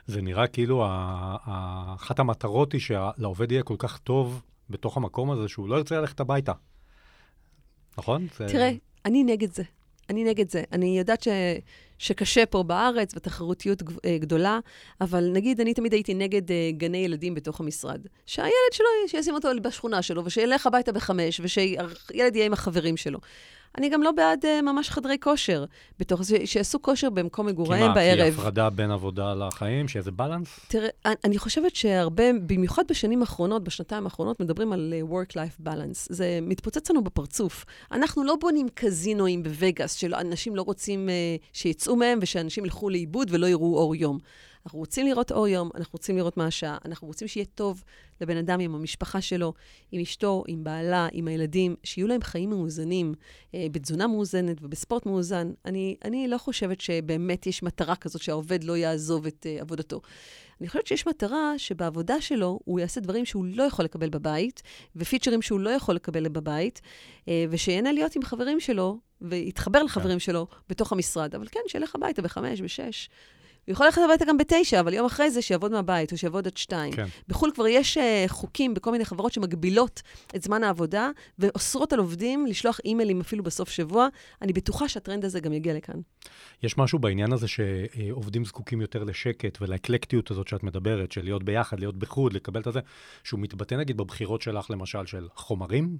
זה 0.07 0.21
נראה 0.21 0.47
כאילו 0.47 0.85
אחת 1.95 2.19
המטרות 2.19 2.73
היא 2.73 2.81
שלעובד 2.81 3.51
יהיה 3.51 3.63
כל 3.63 3.75
כך 3.77 3.97
טוב 3.97 4.41
בתוך 4.69 4.97
המקום 4.97 5.31
הזה, 5.31 5.47
שהוא 5.47 5.69
לא 5.69 5.75
ירצה 5.75 5.99
ללכת 6.01 6.19
הביתה. 6.19 6.53
נכון? 7.97 8.27
תראה, 8.27 8.49
זה... 8.49 8.71
אני 9.05 9.23
נגד 9.23 9.53
זה. 9.53 9.63
אני 10.09 10.23
נגד 10.23 10.49
זה. 10.49 10.63
אני 10.71 10.97
יודעת 10.97 11.23
ש... 11.23 11.27
שקשה 11.99 12.45
פה 12.45 12.63
בארץ, 12.63 13.13
ותחרותיות 13.15 13.83
אה, 14.05 14.17
גדולה, 14.17 14.59
אבל 15.01 15.29
נגיד, 15.33 15.61
אני 15.61 15.73
תמיד 15.73 15.93
הייתי 15.93 16.13
נגד 16.13 16.49
uh, 16.49 16.51
גני 16.77 16.97
ילדים 16.97 17.35
בתוך 17.35 17.59
המשרד. 17.59 18.01
שהילד 18.25 18.51
שלו, 18.71 18.85
שישים 19.07 19.33
אותו 19.33 19.49
בשכונה 19.61 20.01
שלו, 20.01 20.25
ושילך 20.25 20.67
הביתה 20.67 20.91
בחמש, 20.91 21.39
ושילד 21.43 22.35
יהיה 22.35 22.45
עם 22.45 22.53
החברים 22.53 22.97
שלו. 22.97 23.19
אני 23.77 23.89
גם 23.89 24.03
לא 24.03 24.11
בעד 24.11 24.45
uh, 24.45 24.61
ממש 24.61 24.89
חדרי 24.89 25.17
כושר, 25.19 25.65
בתוך 25.99 26.23
זה, 26.23 26.37
שיעשו 26.45 26.81
כושר 26.81 27.09
במקום 27.09 27.45
מגוריהם 27.45 27.93
בערב. 27.93 28.19
כי 28.19 28.29
מה, 28.29 28.35
כי 28.35 28.41
הפרדה 28.41 28.69
בין 28.69 28.91
עבודה 28.91 29.33
לחיים, 29.33 29.87
שיהיה 29.87 30.01
איזה 30.01 30.11
בלנס? 30.11 30.59
תראה, 30.67 30.89
אני 31.23 31.37
חושבת 31.37 31.75
שהרבה, 31.75 32.23
במיוחד 32.45 32.83
בשנים 32.89 33.21
האחרונות, 33.21 33.63
בשנתיים 33.63 34.03
האחרונות, 34.03 34.39
מדברים 34.39 34.73
על 34.73 34.93
uh, 34.93 35.11
work-life 35.11 35.67
balance. 35.67 36.07
זה 36.09 36.39
מתפוצץ 36.41 36.89
לנו 36.89 37.03
בפרצוף. 37.03 37.65
אנחנו 37.91 38.23
לא 38.23 38.35
בונים 38.41 38.67
קזינואים 38.73 39.43
בווגאס, 39.43 39.93
שאנשים 39.93 40.55
לא 40.55 40.61
רוצים 40.61 41.09
uh, 41.09 41.47
שיצאו 41.53 41.95
מהם, 41.95 42.19
ושאנשים 42.21 42.65
ילכו 42.65 42.89
לאיבוד 42.89 43.27
ולא 43.31 43.47
יראו 43.47 43.77
אור 43.77 43.95
יום. 43.95 44.19
אנחנו 44.65 44.79
רוצים 44.79 45.07
לראות 45.07 45.31
אור 45.31 45.47
יום, 45.47 45.69
אנחנו 45.75 45.91
רוצים 45.93 46.17
לראות 46.17 46.37
מה 46.37 46.45
השעה, 46.45 46.77
אנחנו 46.85 47.07
רוצים 47.07 47.27
שיהיה 47.27 47.45
טוב 47.45 47.83
לבן 48.21 48.37
אדם 48.37 48.59
עם 48.59 48.75
המשפחה 48.75 49.21
שלו, 49.21 49.53
עם 49.91 50.01
אשתו, 50.01 50.43
עם 50.47 50.63
בעלה, 50.63 51.07
עם 51.11 51.27
הילדים, 51.27 51.75
שיהיו 51.83 52.07
להם 52.07 52.21
חיים 52.21 52.49
מאוזנים, 52.49 53.13
אה, 53.55 53.67
בתזונה 53.71 54.07
מאוזנת 54.07 54.57
ובספורט 54.61 55.05
מאוזן. 55.05 55.51
אני, 55.65 55.95
אני 56.05 56.27
לא 56.27 56.37
חושבת 56.37 56.81
שבאמת 56.81 57.47
יש 57.47 57.63
מטרה 57.63 57.95
כזאת 57.95 58.21
שהעובד 58.21 58.63
לא 58.63 58.77
יעזוב 58.77 59.25
את 59.25 59.45
אה, 59.49 59.61
עבודתו. 59.61 60.01
אני 60.61 60.67
חושבת 60.67 60.87
שיש 60.87 61.07
מטרה 61.07 61.53
שבעבודה 61.57 62.21
שלו 62.21 62.59
הוא 62.65 62.79
יעשה 62.79 63.01
דברים 63.01 63.25
שהוא 63.25 63.45
לא 63.45 63.63
יכול 63.63 63.85
לקבל 63.85 64.09
בבית, 64.09 64.61
ופיצ'רים 64.95 65.41
שהוא 65.41 65.59
לא 65.59 65.69
יכול 65.69 65.95
לקבל 65.95 66.27
בבית, 66.27 66.81
אה, 67.27 67.45
ושיהנה 67.49 67.91
להיות 67.91 68.15
עם 68.15 68.23
חברים 68.23 68.59
שלו, 68.59 68.97
ויתחבר 69.21 69.83
לחברים 69.83 70.15
כן. 70.15 70.19
שלו 70.19 70.47
בתוך 70.69 70.91
המשרד. 70.91 71.35
אבל 71.35 71.47
כן, 71.51 71.59
שילך 71.67 71.95
הביתה 71.95 72.21
בחמש, 72.21 72.61
בשש. 72.61 73.09
הוא 73.69 73.73
יכול 73.73 73.85
ללכת 73.85 74.01
הביתה 74.05 74.25
גם 74.25 74.37
בתשע, 74.37 74.79
אבל 74.79 74.93
יום 74.93 75.05
אחרי 75.05 75.31
זה 75.31 75.41
שיעבוד 75.41 75.71
מהבית, 75.71 76.11
או 76.11 76.17
שיעבוד 76.17 76.47
עד 76.47 76.57
שתיים. 76.57 76.93
כן. 76.93 77.07
בחו"ל 77.27 77.51
כבר 77.55 77.67
יש 77.67 77.97
uh, 77.97 78.01
חוקים 78.27 78.73
בכל 78.73 78.91
מיני 78.91 79.05
חברות 79.05 79.33
שמגבילות 79.33 80.01
את 80.35 80.41
זמן 80.41 80.63
העבודה, 80.63 81.09
ואוסרות 81.39 81.93
על 81.93 81.99
עובדים 81.99 82.45
לשלוח 82.45 82.79
אימיילים 82.85 83.21
אפילו 83.21 83.43
בסוף 83.43 83.69
שבוע. 83.69 84.07
אני 84.41 84.53
בטוחה 84.53 84.89
שהטרנד 84.89 85.25
הזה 85.25 85.39
גם 85.39 85.53
יגיע 85.53 85.73
לכאן. 85.73 85.99
יש 86.63 86.77
משהו 86.77 86.99
בעניין 86.99 87.33
הזה 87.33 87.47
שעובדים 87.47 88.45
זקוקים 88.45 88.81
יותר 88.81 89.03
לשקט 89.03 89.61
ולאקלקטיות 89.61 90.31
הזאת 90.31 90.47
שאת 90.47 90.63
מדברת, 90.63 91.11
של 91.11 91.23
להיות 91.23 91.43
ביחד, 91.43 91.79
להיות 91.79 91.95
בחוד, 91.95 92.33
לקבל 92.33 92.61
את 92.61 92.67
הזה, 92.67 92.79
שהוא 93.23 93.39
מתבטא 93.39 93.75
נגיד 93.75 93.97
בבחירות 93.97 94.41
שלך, 94.41 94.71
למשל, 94.71 95.05
של 95.05 95.27
חומרים? 95.35 95.97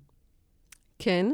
כן, 0.99 1.31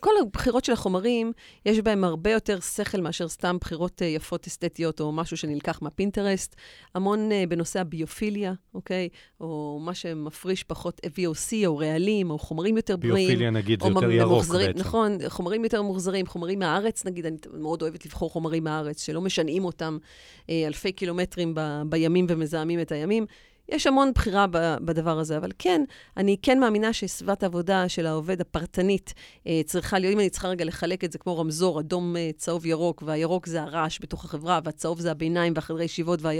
כל 0.00 0.10
הבחירות 0.22 0.64
של 0.64 0.72
החומרים, 0.72 1.32
יש 1.66 1.78
בהם 1.78 2.04
הרבה 2.04 2.30
יותר 2.30 2.60
שכל 2.60 3.00
מאשר 3.00 3.28
סתם 3.28 3.56
בחירות 3.60 4.02
uh, 4.02 4.04
יפות 4.04 4.46
אסתטיות 4.46 5.00
או 5.00 5.12
משהו 5.12 5.36
שנלקח 5.36 5.82
מהפינטרסט. 5.82 6.56
המון 6.94 7.30
uh, 7.30 7.48
בנושא 7.48 7.80
הביופיליה, 7.80 8.52
אוקיי? 8.74 9.08
או 9.40 9.80
מה 9.84 9.94
שמפריש 9.94 10.64
פחות 10.64 11.00
VOC 11.04 11.66
או 11.66 11.76
רעלים, 11.76 12.30
או 12.30 12.38
חומרים 12.38 12.76
יותר 12.76 12.96
בריאים. 12.96 13.28
ביופיליה 13.28 13.50
נגיד 13.50 13.82
זה 13.82 13.88
יותר 13.88 14.10
ירוק 14.10 14.32
מוחזרים, 14.32 14.66
בעצם. 14.66 14.78
נכון, 14.78 15.18
חומרים 15.28 15.64
יותר 15.64 15.82
מוחזרים, 15.82 16.26
חומרים 16.26 16.58
מהארץ 16.58 17.04
נגיד, 17.04 17.26
אני 17.26 17.36
מאוד 17.52 17.82
אוהבת 17.82 18.06
לבחור 18.06 18.30
חומרים 18.30 18.64
מהארץ, 18.64 19.02
שלא 19.04 19.20
משנעים 19.20 19.64
אותם 19.64 19.98
uh, 20.40 20.50
אלפי 20.66 20.92
קילומטרים 20.92 21.54
ב, 21.54 21.82
בימים 21.86 22.26
ומזהמים 22.28 22.80
את 22.80 22.92
הימים. 22.92 23.26
יש 23.68 23.86
המון 23.86 24.12
בחירה 24.14 24.46
בדבר 24.84 25.18
הזה, 25.18 25.36
אבל 25.36 25.50
כן, 25.58 25.84
אני 26.16 26.36
כן 26.42 26.60
מאמינה 26.60 26.92
שסביבת 26.92 27.42
העבודה 27.42 27.88
של 27.88 28.06
העובד 28.06 28.40
הפרטנית 28.40 29.14
אה, 29.46 29.60
צריכה 29.66 29.98
להיות, 29.98 30.12
אם 30.12 30.20
אני 30.20 30.30
צריכה 30.30 30.48
רגע 30.48 30.64
לחלק 30.64 31.04
את 31.04 31.12
זה 31.12 31.18
כמו 31.18 31.38
רמזור, 31.38 31.80
אדום, 31.80 32.16
אה, 32.16 32.30
צהוב, 32.36 32.66
ירוק, 32.66 33.02
והירוק 33.06 33.46
זה 33.46 33.62
הרעש 33.62 33.98
בתוך 34.02 34.24
החברה, 34.24 34.60
והצהוב 34.64 35.00
זה 35.00 35.10
הביניים 35.10 35.52
והחדרי 35.56 35.84
ישיבות, 35.84 36.22
וה... 36.22 36.32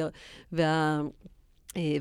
וה 0.52 1.02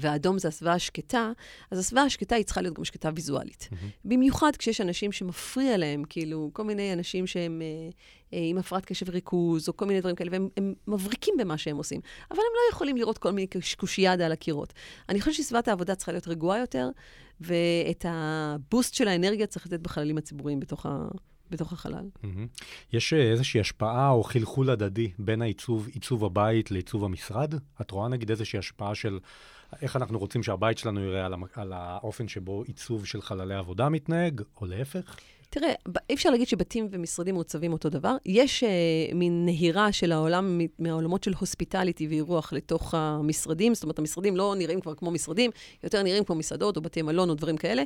והאדום 0.02 0.40
זה 0.40 0.48
הסביבה 0.48 0.74
השקטה, 0.74 1.32
אז 1.72 1.80
הסביבה 1.80 2.02
השקטה 2.02 2.36
היא 2.36 2.46
צריכה 2.46 2.62
להיות 2.62 2.78
גם 2.78 2.86
שקטה 2.86 3.10
ויזואלית. 3.16 3.70
Mm-hmm. 3.72 3.86
במיוחד 4.06 4.52
כשיש 4.58 4.82
אנשים 4.82 5.12
שמפריע 5.12 5.78
להם, 5.78 6.04
כאילו, 6.10 6.50
כל 6.54 6.64
מיני 6.64 6.94
אנשים 6.94 7.28
שהם 7.28 7.62
אה, 7.62 7.90
אה, 8.34 8.40
עם 8.44 8.58
הפרעת 8.58 8.86
קשב 8.86 9.06
וריכוז, 9.10 9.70
או 9.70 9.78
כל 9.78 9.86
מיני 9.86 10.00
דברים 10.00 10.16
כאלה, 10.16 10.30
והם 10.32 10.74
מבריקים 10.88 11.34
במה 11.40 11.58
שהם 11.58 11.78
עושים. 11.78 12.02
אבל 12.32 12.40
הם 12.40 12.54
לא 12.56 12.74
יכולים 12.74 12.98
לראות 12.98 13.18
כל 13.18 13.32
מיני 13.32 13.48
קושיאדה 13.78 14.26
על 14.26 14.32
הקירות. 14.32 14.74
אני 15.10 15.20
חושבת 15.20 15.36
שסביבת 15.36 15.68
העבודה 15.68 15.96
צריכה 15.96 16.12
להיות 16.12 16.28
רגועה 16.28 16.60
יותר, 16.60 16.90
ואת 17.42 18.06
הבוסט 18.10 18.94
של 18.94 19.08
האנרגיה 19.08 19.48
צריך 19.48 19.66
לתת 19.66 19.80
בחללים 19.80 20.18
הציבוריים 20.18 20.60
בתוך 20.60 20.86
ה... 20.86 21.08
בתוך 21.52 21.74
החלל. 21.74 22.10
Mm-hmm. 22.24 22.64
יש 22.94 23.14
איזושהי 23.14 23.60
השפעה 23.60 24.10
או 24.10 24.24
חלחול 24.24 24.70
הדדי 24.70 25.12
בין 25.20 25.42
העיצוב, 25.42 25.88
עיצוב 25.88 26.26
הבית 26.26 26.72
לעיצוב 26.72 27.04
המשרד? 27.06 27.54
את 27.82 27.92
רואה 27.92 28.08
נגיד 28.08 28.30
איזושהי 28.30 28.60
השפעה 28.60 28.96
של 28.96 29.20
איך 29.82 29.96
אנחנו 29.96 30.20
רוצים 30.20 30.44
שהבית 30.44 30.78
שלנו 30.78 31.00
יראה 31.00 31.26
על, 31.26 31.34
המ... 31.34 31.44
על 31.56 31.74
האופן 31.74 32.28
שבו 32.28 32.64
עיצוב 32.64 33.06
של 33.06 33.22
חללי 33.22 33.56
עבודה 33.56 33.90
מתנהג, 33.90 34.42
או 34.62 34.66
להפך? 34.66 35.16
תראה, 35.54 35.74
אי 36.10 36.16
אפשר 36.16 36.30
להגיד 36.30 36.48
שבתים 36.48 36.88
ומשרדים 36.92 37.36
מעוצבים 37.36 37.74
אותו 37.74 37.90
דבר. 37.90 38.16
יש 38.26 38.64
uh, 38.64 39.16
מין 39.16 39.46
נהירה 39.46 39.92
של 39.92 40.12
העולם, 40.12 40.62
מהעולמות 40.80 41.24
של 41.24 41.34
הוספיטליטי 41.40 42.08
ואירוח 42.08 42.54
לתוך 42.54 42.94
המשרדים. 42.94 43.74
זאת 43.74 43.84
אומרת, 43.84 44.00
המשרדים 44.00 44.38
לא 44.38 44.56
נראים 44.58 44.82
כבר 44.82 44.96
כמו 44.96 45.12
משרדים, 45.12 45.52
יותר 45.84 46.04
נראים 46.04 46.24
כמו 46.24 46.36
מסעדות 46.36 46.78
או 46.78 46.82
בתי 46.82 47.02
מלון 47.02 47.30
או 47.30 47.36
דברים 47.36 47.58
כאלה. 47.58 47.84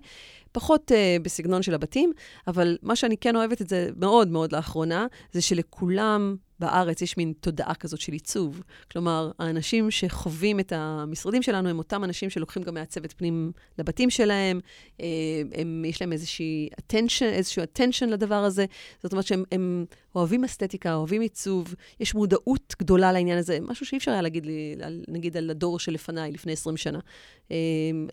פחות 0.51 0.91
uh, 0.91 1.23
בסגנון 1.23 1.61
של 1.61 1.73
הבתים, 1.73 2.13
אבל 2.47 2.77
מה 2.81 2.95
שאני 2.95 3.17
כן 3.17 3.35
אוהבת 3.35 3.61
את 3.61 3.69
זה 3.69 3.89
מאוד 3.97 4.27
מאוד 4.27 4.51
לאחרונה, 4.51 5.07
זה 5.31 5.41
שלכולם 5.41 6.35
בארץ 6.59 7.01
יש 7.01 7.17
מין 7.17 7.33
תודעה 7.39 7.75
כזאת 7.75 8.01
של 8.01 8.13
עיצוב. 8.13 8.63
כלומר, 8.91 9.31
האנשים 9.39 9.91
שחווים 9.91 10.59
את 10.59 10.73
המשרדים 10.75 11.41
שלנו 11.41 11.69
הם 11.69 11.77
אותם 11.77 12.03
אנשים 12.03 12.29
שלוקחים 12.29 12.63
גם 12.63 12.73
מעצבת 12.73 13.13
פנים 13.13 13.51
לבתים 13.79 14.09
שלהם, 14.09 14.59
אה, 15.01 15.05
הם, 15.53 15.85
יש 15.85 16.01
להם 16.01 16.11
איזושהי 16.11 16.69
attention, 16.81 17.25
איזשהו 17.25 17.63
attention 17.63 18.05
לדבר 18.05 18.35
הזה. 18.43 18.65
זאת 19.03 19.11
אומרת 19.11 19.25
שהם 19.25 19.85
אוהבים 20.15 20.43
אסתטיקה, 20.43 20.95
אוהבים 20.95 21.21
עיצוב, 21.21 21.75
יש 21.99 22.15
מודעות 22.15 22.75
גדולה 22.79 23.11
לעניין 23.11 23.37
הזה, 23.37 23.57
משהו 23.61 23.85
שאי 23.85 23.97
אפשר 23.97 24.11
היה 24.11 24.21
להגיד 24.21 24.45
לי, 24.45 24.75
נגיד 25.07 25.37
על 25.37 25.49
הדור 25.49 25.79
שלפניי, 25.79 26.31
לפני 26.31 26.53
20 26.53 26.77
שנה. 26.77 26.99
אה, 27.51 27.57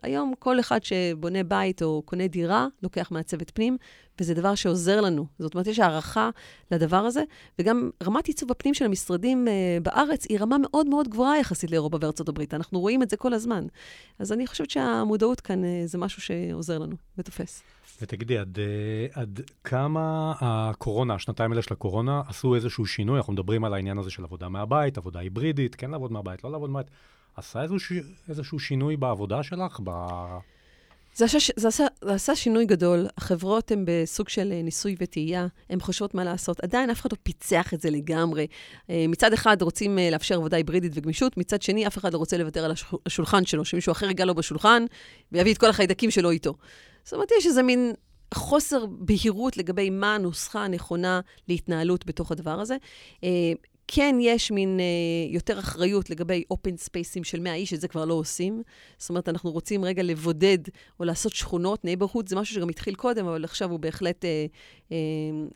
היום 0.02 0.34
כל 0.38 0.60
אחד 0.60 0.84
שבונה 0.84 1.42
בית 1.42 1.82
או 1.82 2.02
קונה 2.04 2.26
דירה, 2.26 2.66
לוקח 2.82 3.10
מעצבת 3.10 3.50
פנים, 3.50 3.76
וזה 4.20 4.34
דבר 4.34 4.54
שעוזר 4.54 5.00
לנו. 5.00 5.26
זאת 5.38 5.54
אומרת, 5.54 5.66
יש 5.66 5.78
הערכה 5.78 6.30
לדבר 6.70 6.96
הזה, 6.96 7.22
וגם 7.58 7.90
רמת 8.02 8.26
עיצוב 8.26 8.50
הפנים 8.50 8.74
של 8.74 8.84
המשרדים 8.84 9.46
uh, 9.48 9.82
בארץ 9.82 10.26
היא 10.28 10.38
רמה 10.40 10.56
מאוד 10.58 10.86
מאוד 10.86 11.08
גבוהה 11.08 11.38
יחסית 11.38 11.70
לאירופה 11.70 11.98
וארצות 12.00 12.28
הברית. 12.28 12.54
אנחנו 12.54 12.80
רואים 12.80 13.02
את 13.02 13.10
זה 13.10 13.16
כל 13.16 13.32
הזמן. 13.32 13.66
אז 14.18 14.32
אני 14.32 14.46
חושבת 14.46 14.70
שהמודעות 14.70 15.40
כאן 15.40 15.64
uh, 15.64 15.66
זה 15.84 15.98
משהו 15.98 16.22
שעוזר 16.22 16.78
לנו 16.78 16.96
ותופס. 17.18 17.62
ותגידי, 18.02 18.38
עד, 18.38 18.58
אה, 18.58 19.22
עד 19.22 19.40
כמה 19.64 20.34
הקורונה, 20.40 21.14
השנתיים 21.14 21.50
האלה 21.50 21.62
של 21.62 21.74
הקורונה, 21.74 22.22
עשו 22.28 22.54
איזשהו 22.54 22.86
שינוי? 22.86 23.16
אנחנו 23.16 23.32
מדברים 23.32 23.64
על 23.64 23.74
העניין 23.74 23.98
הזה 23.98 24.10
של 24.10 24.24
עבודה 24.24 24.48
מהבית, 24.48 24.98
עבודה 24.98 25.20
היברידית, 25.20 25.74
כן 25.74 25.90
לעבוד 25.90 26.12
מהבית, 26.12 26.44
לא 26.44 26.52
לעבוד 26.52 26.70
מהבית. 26.70 26.90
עשה 27.36 27.62
איזשהו, 27.62 27.96
איזשהו 28.28 28.58
שינוי 28.58 28.96
בעבודה 28.96 29.42
שלך? 29.42 29.80
ב... 29.84 29.90
זה 31.14 31.24
עשה, 31.24 31.38
זה, 31.56 31.68
עשה, 31.68 31.86
זה 32.04 32.12
עשה 32.12 32.36
שינוי 32.36 32.66
גדול. 32.66 33.06
החברות 33.18 33.70
הן 33.70 33.84
בסוג 33.86 34.28
של 34.28 34.52
אה, 34.52 34.62
ניסוי 34.62 34.96
וטעייה, 35.00 35.46
הן 35.70 35.80
חושבות 35.80 36.14
מה 36.14 36.24
לעשות. 36.24 36.60
עדיין 36.64 36.90
אף 36.90 37.00
אחד 37.00 37.12
לא 37.12 37.16
פיצח 37.22 37.74
את 37.74 37.80
זה 37.80 37.90
לגמרי. 37.90 38.46
אה, 38.90 39.04
מצד 39.08 39.32
אחד 39.32 39.62
רוצים 39.62 39.98
אה, 39.98 40.10
לאפשר 40.10 40.34
עבודה 40.34 40.56
היברידית 40.56 40.92
וגמישות, 40.94 41.36
מצד 41.36 41.62
שני 41.62 41.86
אף 41.86 41.98
אחד 41.98 42.12
לא 42.12 42.18
רוצה 42.18 42.36
לוותר 42.36 42.64
על 42.64 42.72
השולחן 43.06 43.44
שלו, 43.44 43.64
שמישהו 43.64 43.92
אחר 43.92 44.10
יגע 44.10 44.24
לו 44.24 44.34
בשולחן 44.34 44.84
ויביא 45.32 45.52
את 45.52 45.58
כל 45.58 45.70
החיידקים 45.70 46.10
שלו 46.10 46.30
איתו. 46.30 46.54
זאת 47.04 47.12
אומרת, 47.12 47.28
יש 47.38 47.46
איזה 47.46 47.62
מין 47.62 47.92
חוסר 48.34 48.86
בהירות 48.86 49.56
לגבי 49.56 49.90
מה 49.90 50.14
הנוסחה 50.14 50.64
הנכונה 50.64 51.20
להתנהלות 51.48 52.06
בתוך 52.06 52.32
הדבר 52.32 52.60
הזה. 52.60 52.76
כן 53.88 54.16
יש 54.20 54.50
מין 54.50 54.80
אה, 54.80 54.84
יותר 55.34 55.58
אחריות 55.58 56.10
לגבי 56.10 56.44
open 56.50 56.76
space 56.76 57.10
ים 57.10 57.24
של 57.24 57.40
100 57.40 57.54
איש, 57.54 57.74
את 57.74 57.80
זה 57.80 57.88
כבר 57.88 58.04
לא 58.04 58.14
עושים. 58.14 58.62
זאת 58.98 59.08
אומרת, 59.08 59.28
אנחנו 59.28 59.50
רוצים 59.50 59.84
רגע 59.84 60.02
לבודד 60.02 60.58
או 61.00 61.04
לעשות 61.04 61.32
שכונות, 61.32 61.84
neighborhood, 61.84 62.28
זה 62.28 62.36
משהו 62.36 62.54
שגם 62.54 62.68
התחיל 62.68 62.94
קודם, 62.94 63.26
אבל 63.26 63.44
עכשיו 63.44 63.70
הוא 63.70 63.80
בהחלט 63.80 64.24
אה, 64.24 64.46
אה, 64.92 64.96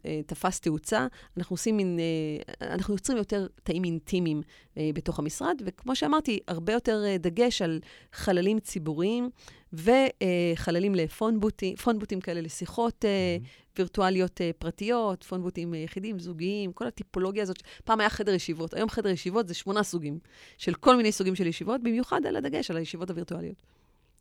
אה, 0.07 0.21
תפס 0.27 0.61
תאוצה. 0.61 1.07
אנחנו 1.37 1.55
עושים 1.55 1.77
מין, 1.77 1.99
אה, 1.99 2.69
אנחנו 2.75 2.95
יוצרים 2.95 3.19
יותר 3.19 3.47
תאים 3.63 3.85
אינטימיים 3.85 4.43
אה, 4.77 4.91
בתוך 4.95 5.19
המשרד, 5.19 5.63
וכמו 5.65 5.97
שאמרתי, 5.97 6.41
הרבה 6.49 6.73
יותר 6.73 7.05
אה, 7.07 7.19
דגש 7.19 7.63
על 7.63 7.81
חללים 8.13 8.61
ציבוריים. 8.61 9.31
וחללים 9.73 10.95
לפונבוטים, 10.95 11.77
פונבוטים 11.77 12.21
כאלה 12.21 12.41
לשיחות 12.41 13.05
mm-hmm. 13.05 13.68
וירטואליות 13.79 14.41
אה, 14.41 14.51
פרטיות, 14.59 15.25
פונבוטים 15.25 15.75
אה, 15.75 15.79
יחידים, 15.79 16.19
זוגיים, 16.19 16.73
כל 16.73 16.87
הטיפולוגיה 16.87 17.43
הזאת. 17.43 17.63
פעם 17.85 18.01
היה 18.01 18.11
חדר 18.11 18.33
ישיבות, 18.33 18.75
היום 18.75 18.89
חדר 18.89 19.09
ישיבות 19.09 19.49
זה 19.49 19.55
שמונה 19.55 19.83
סוגים, 19.83 20.19
של 20.59 20.75
כל 20.75 20.97
מיני 20.97 21.13
סוגים 21.13 21.35
של 21.35 21.47
ישיבות, 21.47 21.83
במיוחד 21.83 22.27
על 22.27 22.37
הדגש, 22.37 22.71
על 22.71 22.77
הישיבות 22.77 23.11
הווירטואליות. 23.11 23.63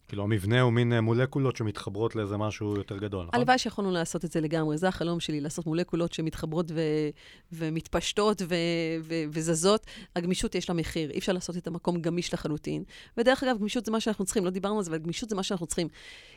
כאילו 0.07 0.23
המבנה 0.23 0.61
הוא 0.61 0.73
מין 0.73 0.99
מולקולות 0.99 1.55
שמתחברות 1.55 2.15
לאיזה 2.15 2.37
משהו 2.37 2.75
יותר 2.77 2.97
גדול, 2.97 3.25
נכון? 3.25 3.39
הלוואי 3.39 3.57
שיכולנו 3.57 3.91
לעשות 3.91 4.25
את 4.25 4.31
זה 4.31 4.41
לגמרי, 4.41 4.77
זה 4.77 4.87
החלום 4.87 5.19
שלי, 5.19 5.41
לעשות 5.41 5.65
מולקולות 5.65 6.13
שמתחברות 6.13 6.71
ו- 6.71 7.09
ומתפשטות 7.51 8.41
ו- 8.41 8.55
ו- 9.01 9.23
וזזות. 9.29 9.85
הגמישות 10.15 10.55
יש 10.55 10.69
לה 10.69 10.75
מחיר, 10.75 11.11
אי 11.11 11.19
אפשר 11.19 11.33
לעשות 11.33 11.57
את 11.57 11.67
המקום 11.67 12.01
גמיש 12.01 12.33
לחלוטין. 12.33 12.83
ודרך 13.17 13.43
אגב, 13.43 13.57
גמישות 13.57 13.85
זה 13.85 13.91
מה 13.91 13.99
שאנחנו 13.99 14.25
צריכים, 14.25 14.45
לא 14.45 14.49
דיברנו 14.49 14.77
על 14.77 14.83
זה, 14.83 14.91
אבל 14.91 14.97
גמישות 14.97 15.29
זה 15.29 15.35
מה 15.35 15.43
שאנחנו 15.43 15.65
צריכים. 15.65 15.87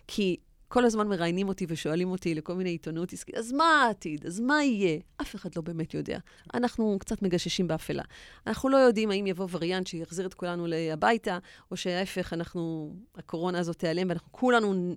כי 0.06 0.36
כל 0.72 0.84
הזמן 0.84 1.08
מראיינים 1.08 1.48
אותי 1.48 1.66
ושואלים 1.68 2.10
אותי 2.10 2.34
לכל 2.34 2.54
מיני 2.54 2.70
עיתונות 2.70 3.12
עסקית, 3.12 3.34
אז 3.34 3.52
מה 3.52 3.64
העתיד? 3.64 4.26
אז 4.26 4.40
מה 4.40 4.64
יהיה? 4.64 4.98
אף 5.20 5.34
אחד 5.34 5.50
לא 5.56 5.62
באמת 5.62 5.94
יודע. 5.94 6.18
אנחנו 6.54 6.96
קצת 7.00 7.22
מגששים 7.22 7.68
באפלה. 7.68 8.02
אנחנו 8.46 8.68
לא 8.68 8.76
יודעים 8.76 9.10
האם 9.10 9.26
יבוא 9.26 9.48
וריאנט 9.50 9.86
שיחזיר 9.86 10.26
את 10.26 10.34
כולנו 10.34 10.66
הביתה, 10.92 11.38
או 11.70 11.76
שההפך, 11.76 12.32
אנחנו, 12.32 12.94
הקורונה 13.16 13.58
הזאת 13.58 13.78
תיעלם 13.78 14.08
ואנחנו 14.08 14.32
כולנו 14.32 14.94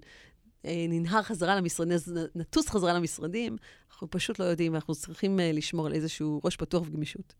אה, 0.65 0.85
ננהר 0.89 1.21
חזרה 1.21 1.55
למשרדים, 1.55 1.97
נטוס 2.35 2.69
חזרה 2.69 2.93
למשרדים. 2.93 3.57
אנחנו 3.91 4.09
פשוט 4.09 4.39
לא 4.39 4.45
יודעים, 4.45 4.73
ואנחנו 4.73 4.95
צריכים 4.95 5.39
אה, 5.39 5.51
לשמור 5.51 5.85
על 5.85 5.93
איזשהו 5.93 6.41
ראש 6.43 6.55
פתוח 6.55 6.83
וגמישות. 6.87 7.33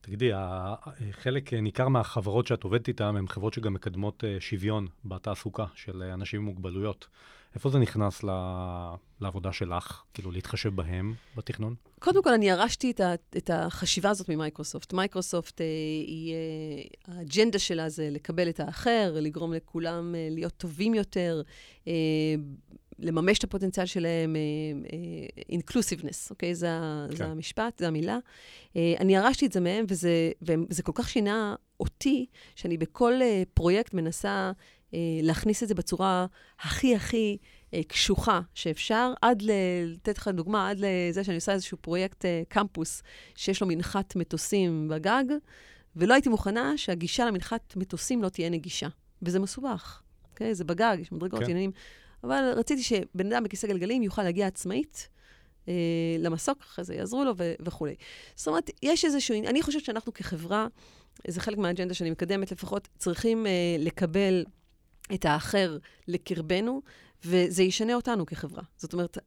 תגידי, 0.00 0.30
חלק 1.10 1.52
ניכר 1.52 1.88
מהחברות 1.88 2.46
שאת 2.46 2.64
עובדת 2.64 2.88
איתן 2.88 3.16
הן 3.16 3.28
חברות 3.28 3.54
שגם 3.54 3.74
מקדמות 3.74 4.24
אה, 4.24 4.36
שוויון 4.40 4.86
בתעסוקה 5.04 5.64
של 5.74 6.02
אנשים 6.02 6.40
עם 6.40 6.46
מוגבלויות. 6.46 7.06
איפה 7.54 7.70
זה 7.70 7.78
נכנס 7.78 8.24
ל... 8.24 8.28
לעבודה 9.20 9.52
שלך, 9.52 10.02
כאילו 10.14 10.30
להתחשב 10.30 10.74
בהם 10.74 11.14
בתכנון? 11.36 11.74
קודם 11.98 12.22
כל, 12.22 12.32
אני 12.32 12.48
ירשתי 12.48 12.90
את, 12.90 13.00
ה... 13.00 13.14
את 13.36 13.50
החשיבה 13.50 14.10
הזאת 14.10 14.28
ממייקרוסופט. 14.28 14.92
מייקרוסופט, 14.92 15.60
אה, 15.60 15.66
היא, 16.06 16.34
אה, 16.34 17.14
האג'נדה 17.14 17.58
שלה 17.58 17.88
זה 17.88 18.08
לקבל 18.10 18.48
את 18.48 18.60
האחר, 18.60 19.12
לגרום 19.20 19.52
לכולם 19.52 20.14
להיות 20.30 20.54
טובים 20.56 20.94
יותר, 20.94 21.42
לממש 22.98 23.38
את 23.38 23.44
הפוטנציאל 23.44 23.86
שלהם, 23.86 24.36
אינקלוסיבנס, 25.48 26.26
uh, 26.26 26.30
אוקיי? 26.30 26.54
זה, 26.54 26.68
כן. 27.10 27.16
זה 27.16 27.24
המשפט, 27.24 27.78
זו 27.78 27.86
המילה. 27.86 28.18
Uh, 28.18 28.76
אני 29.00 29.16
ירשתי 29.16 29.46
את 29.46 29.52
זה 29.52 29.60
מהם, 29.60 29.84
וזה, 29.88 30.30
וזה 30.42 30.82
כל 30.82 30.92
כך 30.94 31.08
שינה 31.08 31.54
אותי, 31.80 32.26
שאני 32.54 32.76
בכל 32.78 33.14
uh, 33.20 33.48
פרויקט 33.54 33.94
מנסה 33.94 34.52
uh, 34.90 34.94
להכניס 35.22 35.62
את 35.62 35.68
זה 35.68 35.74
בצורה 35.74 36.26
הכי 36.60 36.96
הכי 36.96 37.36
uh, 37.40 37.76
קשוחה 37.88 38.40
שאפשר, 38.54 39.12
עד 39.22 39.42
ל... 39.42 39.50
לתת 39.84 40.18
לך 40.18 40.28
דוגמה, 40.28 40.70
עד 40.70 40.78
לזה 40.80 41.24
שאני 41.24 41.34
עושה 41.34 41.52
איזשהו 41.52 41.78
פרויקט 41.80 42.24
uh, 42.24 42.28
קמפוס, 42.48 43.02
שיש 43.36 43.60
לו 43.60 43.66
מנחת 43.66 44.16
מטוסים 44.16 44.88
בגג, 44.88 45.24
ולא 45.96 46.14
הייתי 46.14 46.28
מוכנה 46.28 46.72
שהגישה 46.76 47.26
למנחת 47.26 47.76
מטוסים 47.76 48.22
לא 48.22 48.28
תהיה 48.28 48.50
נגישה. 48.50 48.88
וזה 49.22 49.38
מסובך, 49.38 50.02
אוקיי? 50.30 50.54
זה 50.54 50.64
בגג, 50.64 50.96
יש 51.00 51.12
מדרגות, 51.12 51.40
כן. 51.40 51.44
עניינים. 51.44 51.70
אבל 52.24 52.52
רציתי 52.56 52.82
שבן 52.82 53.32
אדם 53.32 53.44
בכיסא 53.44 53.66
גלגלים 53.66 54.02
יוכל 54.02 54.22
להגיע 54.22 54.46
עצמאית 54.46 55.08
אה, 55.68 55.74
למסוק, 56.18 56.58
אחרי 56.60 56.84
זה 56.84 56.94
יעזרו 56.94 57.24
לו 57.24 57.32
ו- 57.36 57.54
וכולי. 57.60 57.94
זאת 58.36 58.48
אומרת, 58.48 58.70
יש 58.82 59.04
איזשהו... 59.04 59.34
אני 59.46 59.62
חושבת 59.62 59.84
שאנחנו 59.84 60.14
כחברה, 60.14 60.66
זה 61.28 61.40
חלק 61.40 61.58
מהאג'נדה 61.58 61.94
שאני 61.94 62.10
מקדמת 62.10 62.52
לפחות, 62.52 62.88
צריכים 62.98 63.46
אה, 63.46 63.76
לקבל 63.78 64.44
את 65.14 65.24
האחר 65.24 65.78
לקרבנו, 66.08 66.82
וזה 67.24 67.62
ישנה 67.62 67.94
אותנו 67.94 68.26
כחברה. 68.26 68.62
זאת 68.76 68.92
אומרת, 68.92 69.18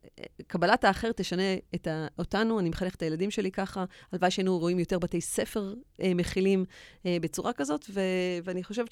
קבלת 0.48 0.84
האחר 0.84 1.12
תשנה 1.12 1.56
את 1.76 1.88
ה, 1.88 2.08
אותנו, 2.20 2.60
אני 2.60 2.70
מחנכת 2.70 2.96
את 2.96 3.02
הילדים 3.02 3.32
שלי 3.32 3.52
ככה, 3.52 3.86
הלוואי 4.12 4.32
שהיינו 4.32 4.60
רואים 4.60 4.80
יותר 4.80 5.00
בתי 5.00 5.22
ספר 5.22 5.74
אה, 6.02 6.14
מכילים 6.14 6.66
אה, 7.06 7.18
בצורה 7.22 7.54
כזאת, 7.54 7.86
ו, 7.90 8.02
ואני 8.44 8.64
חושבת 8.64 8.92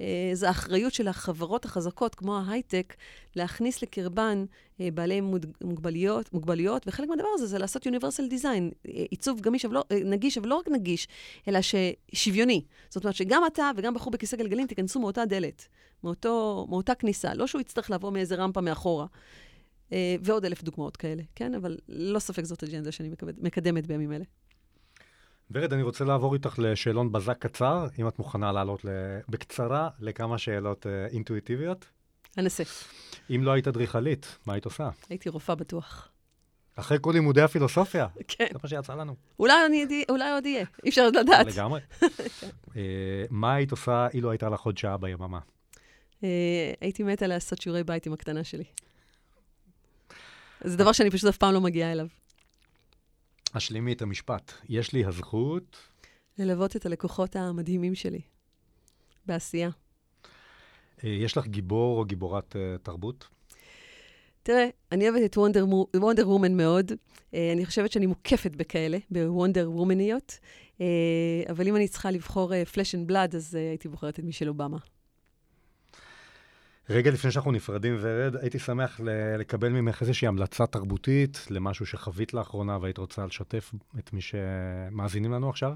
אה, 0.00 0.50
אחריות 0.50 0.94
של 0.94 1.08
החברות 1.08 1.64
החזקות, 1.64 2.14
כמו 2.14 2.38
ההייטק, 2.38 2.94
להכניס 3.36 3.82
לקרבן 3.82 4.44
אה, 4.80 4.88
בעלי 4.94 5.20
מוגבליות, 5.60 6.32
מוגבליות, 6.32 6.82
וחלק 6.86 7.08
מהדבר 7.08 7.28
הזה 7.34 7.46
זה 7.46 7.58
לעשות 7.58 7.86
universal 7.86 8.32
design, 8.32 8.90
עיצוב 9.10 9.40
גמיש, 9.40 9.64
אבל 9.64 9.74
לא, 9.74 9.84
אה, 9.92 10.00
נגיש, 10.04 10.38
אבל 10.38 10.48
לא 10.48 10.54
רק 10.54 10.68
נגיש, 10.68 11.08
אלא 11.48 11.58
שוויוני. 12.14 12.62
זאת 12.88 13.04
אומרת 13.04 13.14
שגם 13.14 13.42
אתה 13.46 13.70
וגם 13.76 13.94
בחור 13.94 14.10
בכיסא 14.10 14.36
גלגלים 14.36 14.66
תיכנסו 14.66 15.00
מאותה 15.00 15.24
דלת. 15.24 15.68
מאותו, 16.04 16.66
מאותה 16.68 16.94
כניסה, 16.94 17.34
לא 17.34 17.46
שהוא 17.46 17.60
יצטרך 17.60 17.90
לבוא 17.90 18.10
מאיזה 18.10 18.34
רמפה 18.34 18.60
מאחורה. 18.60 19.06
אה, 19.92 20.16
ועוד 20.22 20.44
אלף 20.44 20.62
דוגמאות 20.62 20.96
כאלה, 20.96 21.22
כן? 21.34 21.54
אבל 21.54 21.76
לא 21.88 22.18
ספק 22.18 22.44
זאת 22.44 22.64
אג'נדה 22.64 22.92
שאני 22.92 23.10
מקדמת 23.42 23.86
בימים 23.86 24.12
אלה. 24.12 24.24
ורד, 25.50 25.72
אני 25.72 25.82
רוצה 25.82 26.04
לעבור 26.04 26.34
איתך 26.34 26.54
לשאלון 26.58 27.12
בזק 27.12 27.38
קצר, 27.38 27.86
אם 27.98 28.08
את 28.08 28.18
מוכנה 28.18 28.52
לעלות 28.52 28.84
בקצרה 29.28 29.88
לכמה 30.00 30.38
שאלות 30.38 30.86
אה, 30.86 31.06
אינטואיטיביות. 31.06 31.86
אנסה. 32.38 32.62
אם 33.30 33.42
לא 33.44 33.50
היית 33.50 33.68
אדריכלית, 33.68 34.38
מה 34.46 34.52
היית 34.52 34.64
עושה? 34.64 34.88
הייתי 35.10 35.28
רופאה 35.28 35.54
בטוח. 35.54 36.08
אחרי 36.76 36.98
כל 37.00 37.10
לימודי 37.14 37.42
הפילוסופיה? 37.42 38.06
כן. 38.28 38.46
זה 38.52 38.58
מה 38.62 38.68
שיצא 38.68 38.94
לנו. 38.94 39.14
אולי, 39.38 39.54
אני, 39.66 40.04
אולי 40.08 40.30
עוד 40.30 40.46
יהיה, 40.46 40.64
אי 40.84 40.88
אפשר 40.88 41.06
לדעת. 41.08 41.46
לגמרי. 41.46 41.80
אה, 42.76 43.24
מה 43.30 43.54
היית 43.54 43.70
עושה 43.70 44.06
אילו 44.14 44.30
הייתה 44.30 44.48
לך 44.48 44.60
עוד 44.60 44.78
שעה 44.78 44.96
ביממה? 44.96 45.38
אה, 46.24 46.72
הייתי 46.80 47.02
מתה 47.02 47.26
לעשות 47.26 47.60
שיעורי 47.60 47.84
בית 47.84 48.06
עם 48.06 48.12
הקטנה 48.12 48.44
שלי. 48.44 48.64
זה 50.64 50.76
דבר 50.76 50.92
שאני 50.92 51.10
פשוט 51.10 51.28
אף 51.28 51.36
פעם 51.36 51.54
לא 51.54 51.60
מגיעה 51.60 51.92
אליו. 51.92 52.06
השלימי 53.56 53.92
את 53.92 54.02
המשפט. 54.02 54.52
יש 54.68 54.92
לי 54.92 55.04
הזכות... 55.04 55.76
ללוות 56.38 56.76
את 56.76 56.86
הלקוחות 56.86 57.36
המדהימים 57.36 57.94
שלי, 57.94 58.20
בעשייה. 59.26 59.70
אה, 61.04 61.08
יש 61.08 61.36
לך 61.36 61.46
גיבור 61.46 61.98
או 61.98 62.04
גיבורת 62.04 62.56
אה, 62.56 62.78
תרבות? 62.82 63.28
תראה, 64.42 64.68
אני 64.92 65.08
אוהבת 65.08 65.24
את 65.24 65.36
Wonder 65.96 66.28
Woman 66.28 66.56
מאוד. 66.56 66.92
אה, 66.92 67.36
אני 67.52 67.66
חושבת 67.66 67.92
שאני 67.92 68.06
מוקפת 68.06 68.56
בכאלה, 68.56 68.98
ב-Wonder 69.10 69.70
Woman-יות. 69.70 70.38
אה, 70.78 70.82
אבל 71.50 71.68
אם 71.68 71.76
אני 71.76 71.88
צריכה 71.88 72.10
לבחור 72.10 72.64
flesh 72.64 72.94
and 72.94 73.06
blood, 73.06 73.34
אז 73.34 73.54
הייתי 73.54 73.88
בוחרת 73.88 74.18
את 74.18 74.24
מישל 74.24 74.48
אובמה. 74.48 74.78
רגע 76.90 77.10
לפני 77.10 77.30
שאנחנו 77.30 77.52
נפרדים, 77.52 77.96
ורד, 78.00 78.36
הייתי 78.36 78.58
שמח 78.58 79.00
לקבל 79.38 79.68
ממך 79.68 80.02
איזושהי 80.02 80.28
המלצה 80.28 80.66
תרבותית 80.66 81.46
למשהו 81.50 81.86
שחווית 81.86 82.34
לאחרונה 82.34 82.78
והיית 82.80 82.98
רוצה 82.98 83.26
לשתף 83.26 83.72
את 83.98 84.12
מי 84.12 84.20
שמאזינים 84.20 85.32
לנו 85.32 85.50
עכשיו? 85.50 85.72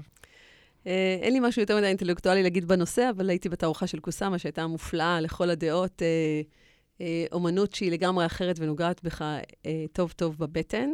אה, 0.87 1.17
אין 1.21 1.33
לי 1.33 1.39
משהו 1.39 1.61
יותר 1.61 1.77
מדי 1.77 1.85
אינטלקטואלי 1.85 2.43
להגיד 2.43 2.67
בנושא, 2.67 3.09
אבל 3.15 3.29
הייתי 3.29 3.49
בתערוכה 3.49 3.87
של 3.87 3.99
קוסאמה, 3.99 4.39
שהייתה 4.39 4.67
מופלאה 4.67 5.21
לכל 5.21 5.49
הדעות. 5.49 6.01
אה, 6.01 6.41
אה, 7.01 7.25
אומנות 7.31 7.73
שהיא 7.73 7.91
לגמרי 7.91 8.25
אחרת 8.25 8.55
ונוגעת 8.59 9.03
בך 9.03 9.25
טוב-טוב 9.93 10.37
בבטן. 10.37 10.89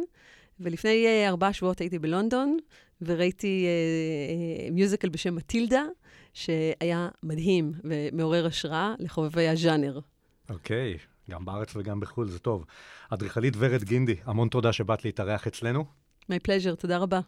ולפני 0.60 1.28
ארבעה 1.28 1.52
שבועות 1.52 1.80
הייתי 1.80 1.98
בלונדון, 1.98 2.56
וראיתי 3.02 3.66
מיוזיקל 4.72 5.08
בשם 5.08 5.34
מטילדה, 5.34 5.82
שהיה 6.38 7.08
מדהים 7.22 7.72
ומעורר 7.84 8.46
השראה 8.46 8.94
לחובבי 8.98 9.48
הז'אנר. 9.48 10.00
אוקיי, 10.50 10.94
okay, 10.94 11.30
גם 11.30 11.44
בארץ 11.44 11.76
וגם 11.76 12.00
בחו"ל, 12.00 12.28
זה 12.28 12.38
טוב. 12.38 12.64
אדריכלית 13.10 13.54
ורד 13.58 13.84
גינדי, 13.84 14.16
המון 14.24 14.48
תודה 14.48 14.72
שבאת 14.72 15.04
להתארח 15.04 15.46
אצלנו. 15.46 15.84
My 16.32 16.34
pleasure, 16.46 16.76
תודה 16.76 16.98
רבה. 16.98 17.20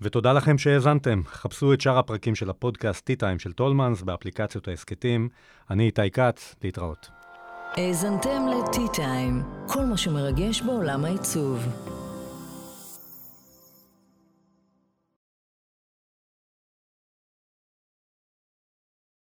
ותודה 0.00 0.32
לכם 0.32 0.58
שהאזנתם. 0.58 1.22
חפשו 1.26 1.72
את 1.72 1.80
שאר 1.80 1.98
הפרקים 1.98 2.34
של 2.34 2.50
הפודקאסט 2.50 3.10
T-Time 3.10 3.38
של 3.38 3.52
טולמנס 3.52 4.02
באפליקציות 4.02 4.68
ההסכתים. 4.68 5.28
אני 5.70 5.86
איתי 5.86 6.10
כץ, 6.10 6.54
להתראות. 6.64 7.08
האזנתם 7.72 8.46
ל-T-Time, 8.50 9.68
כל 9.72 9.84
מה 9.84 9.96
שמרגש 9.96 10.62
בעולם 10.62 11.04
העיצוב. 11.04 11.66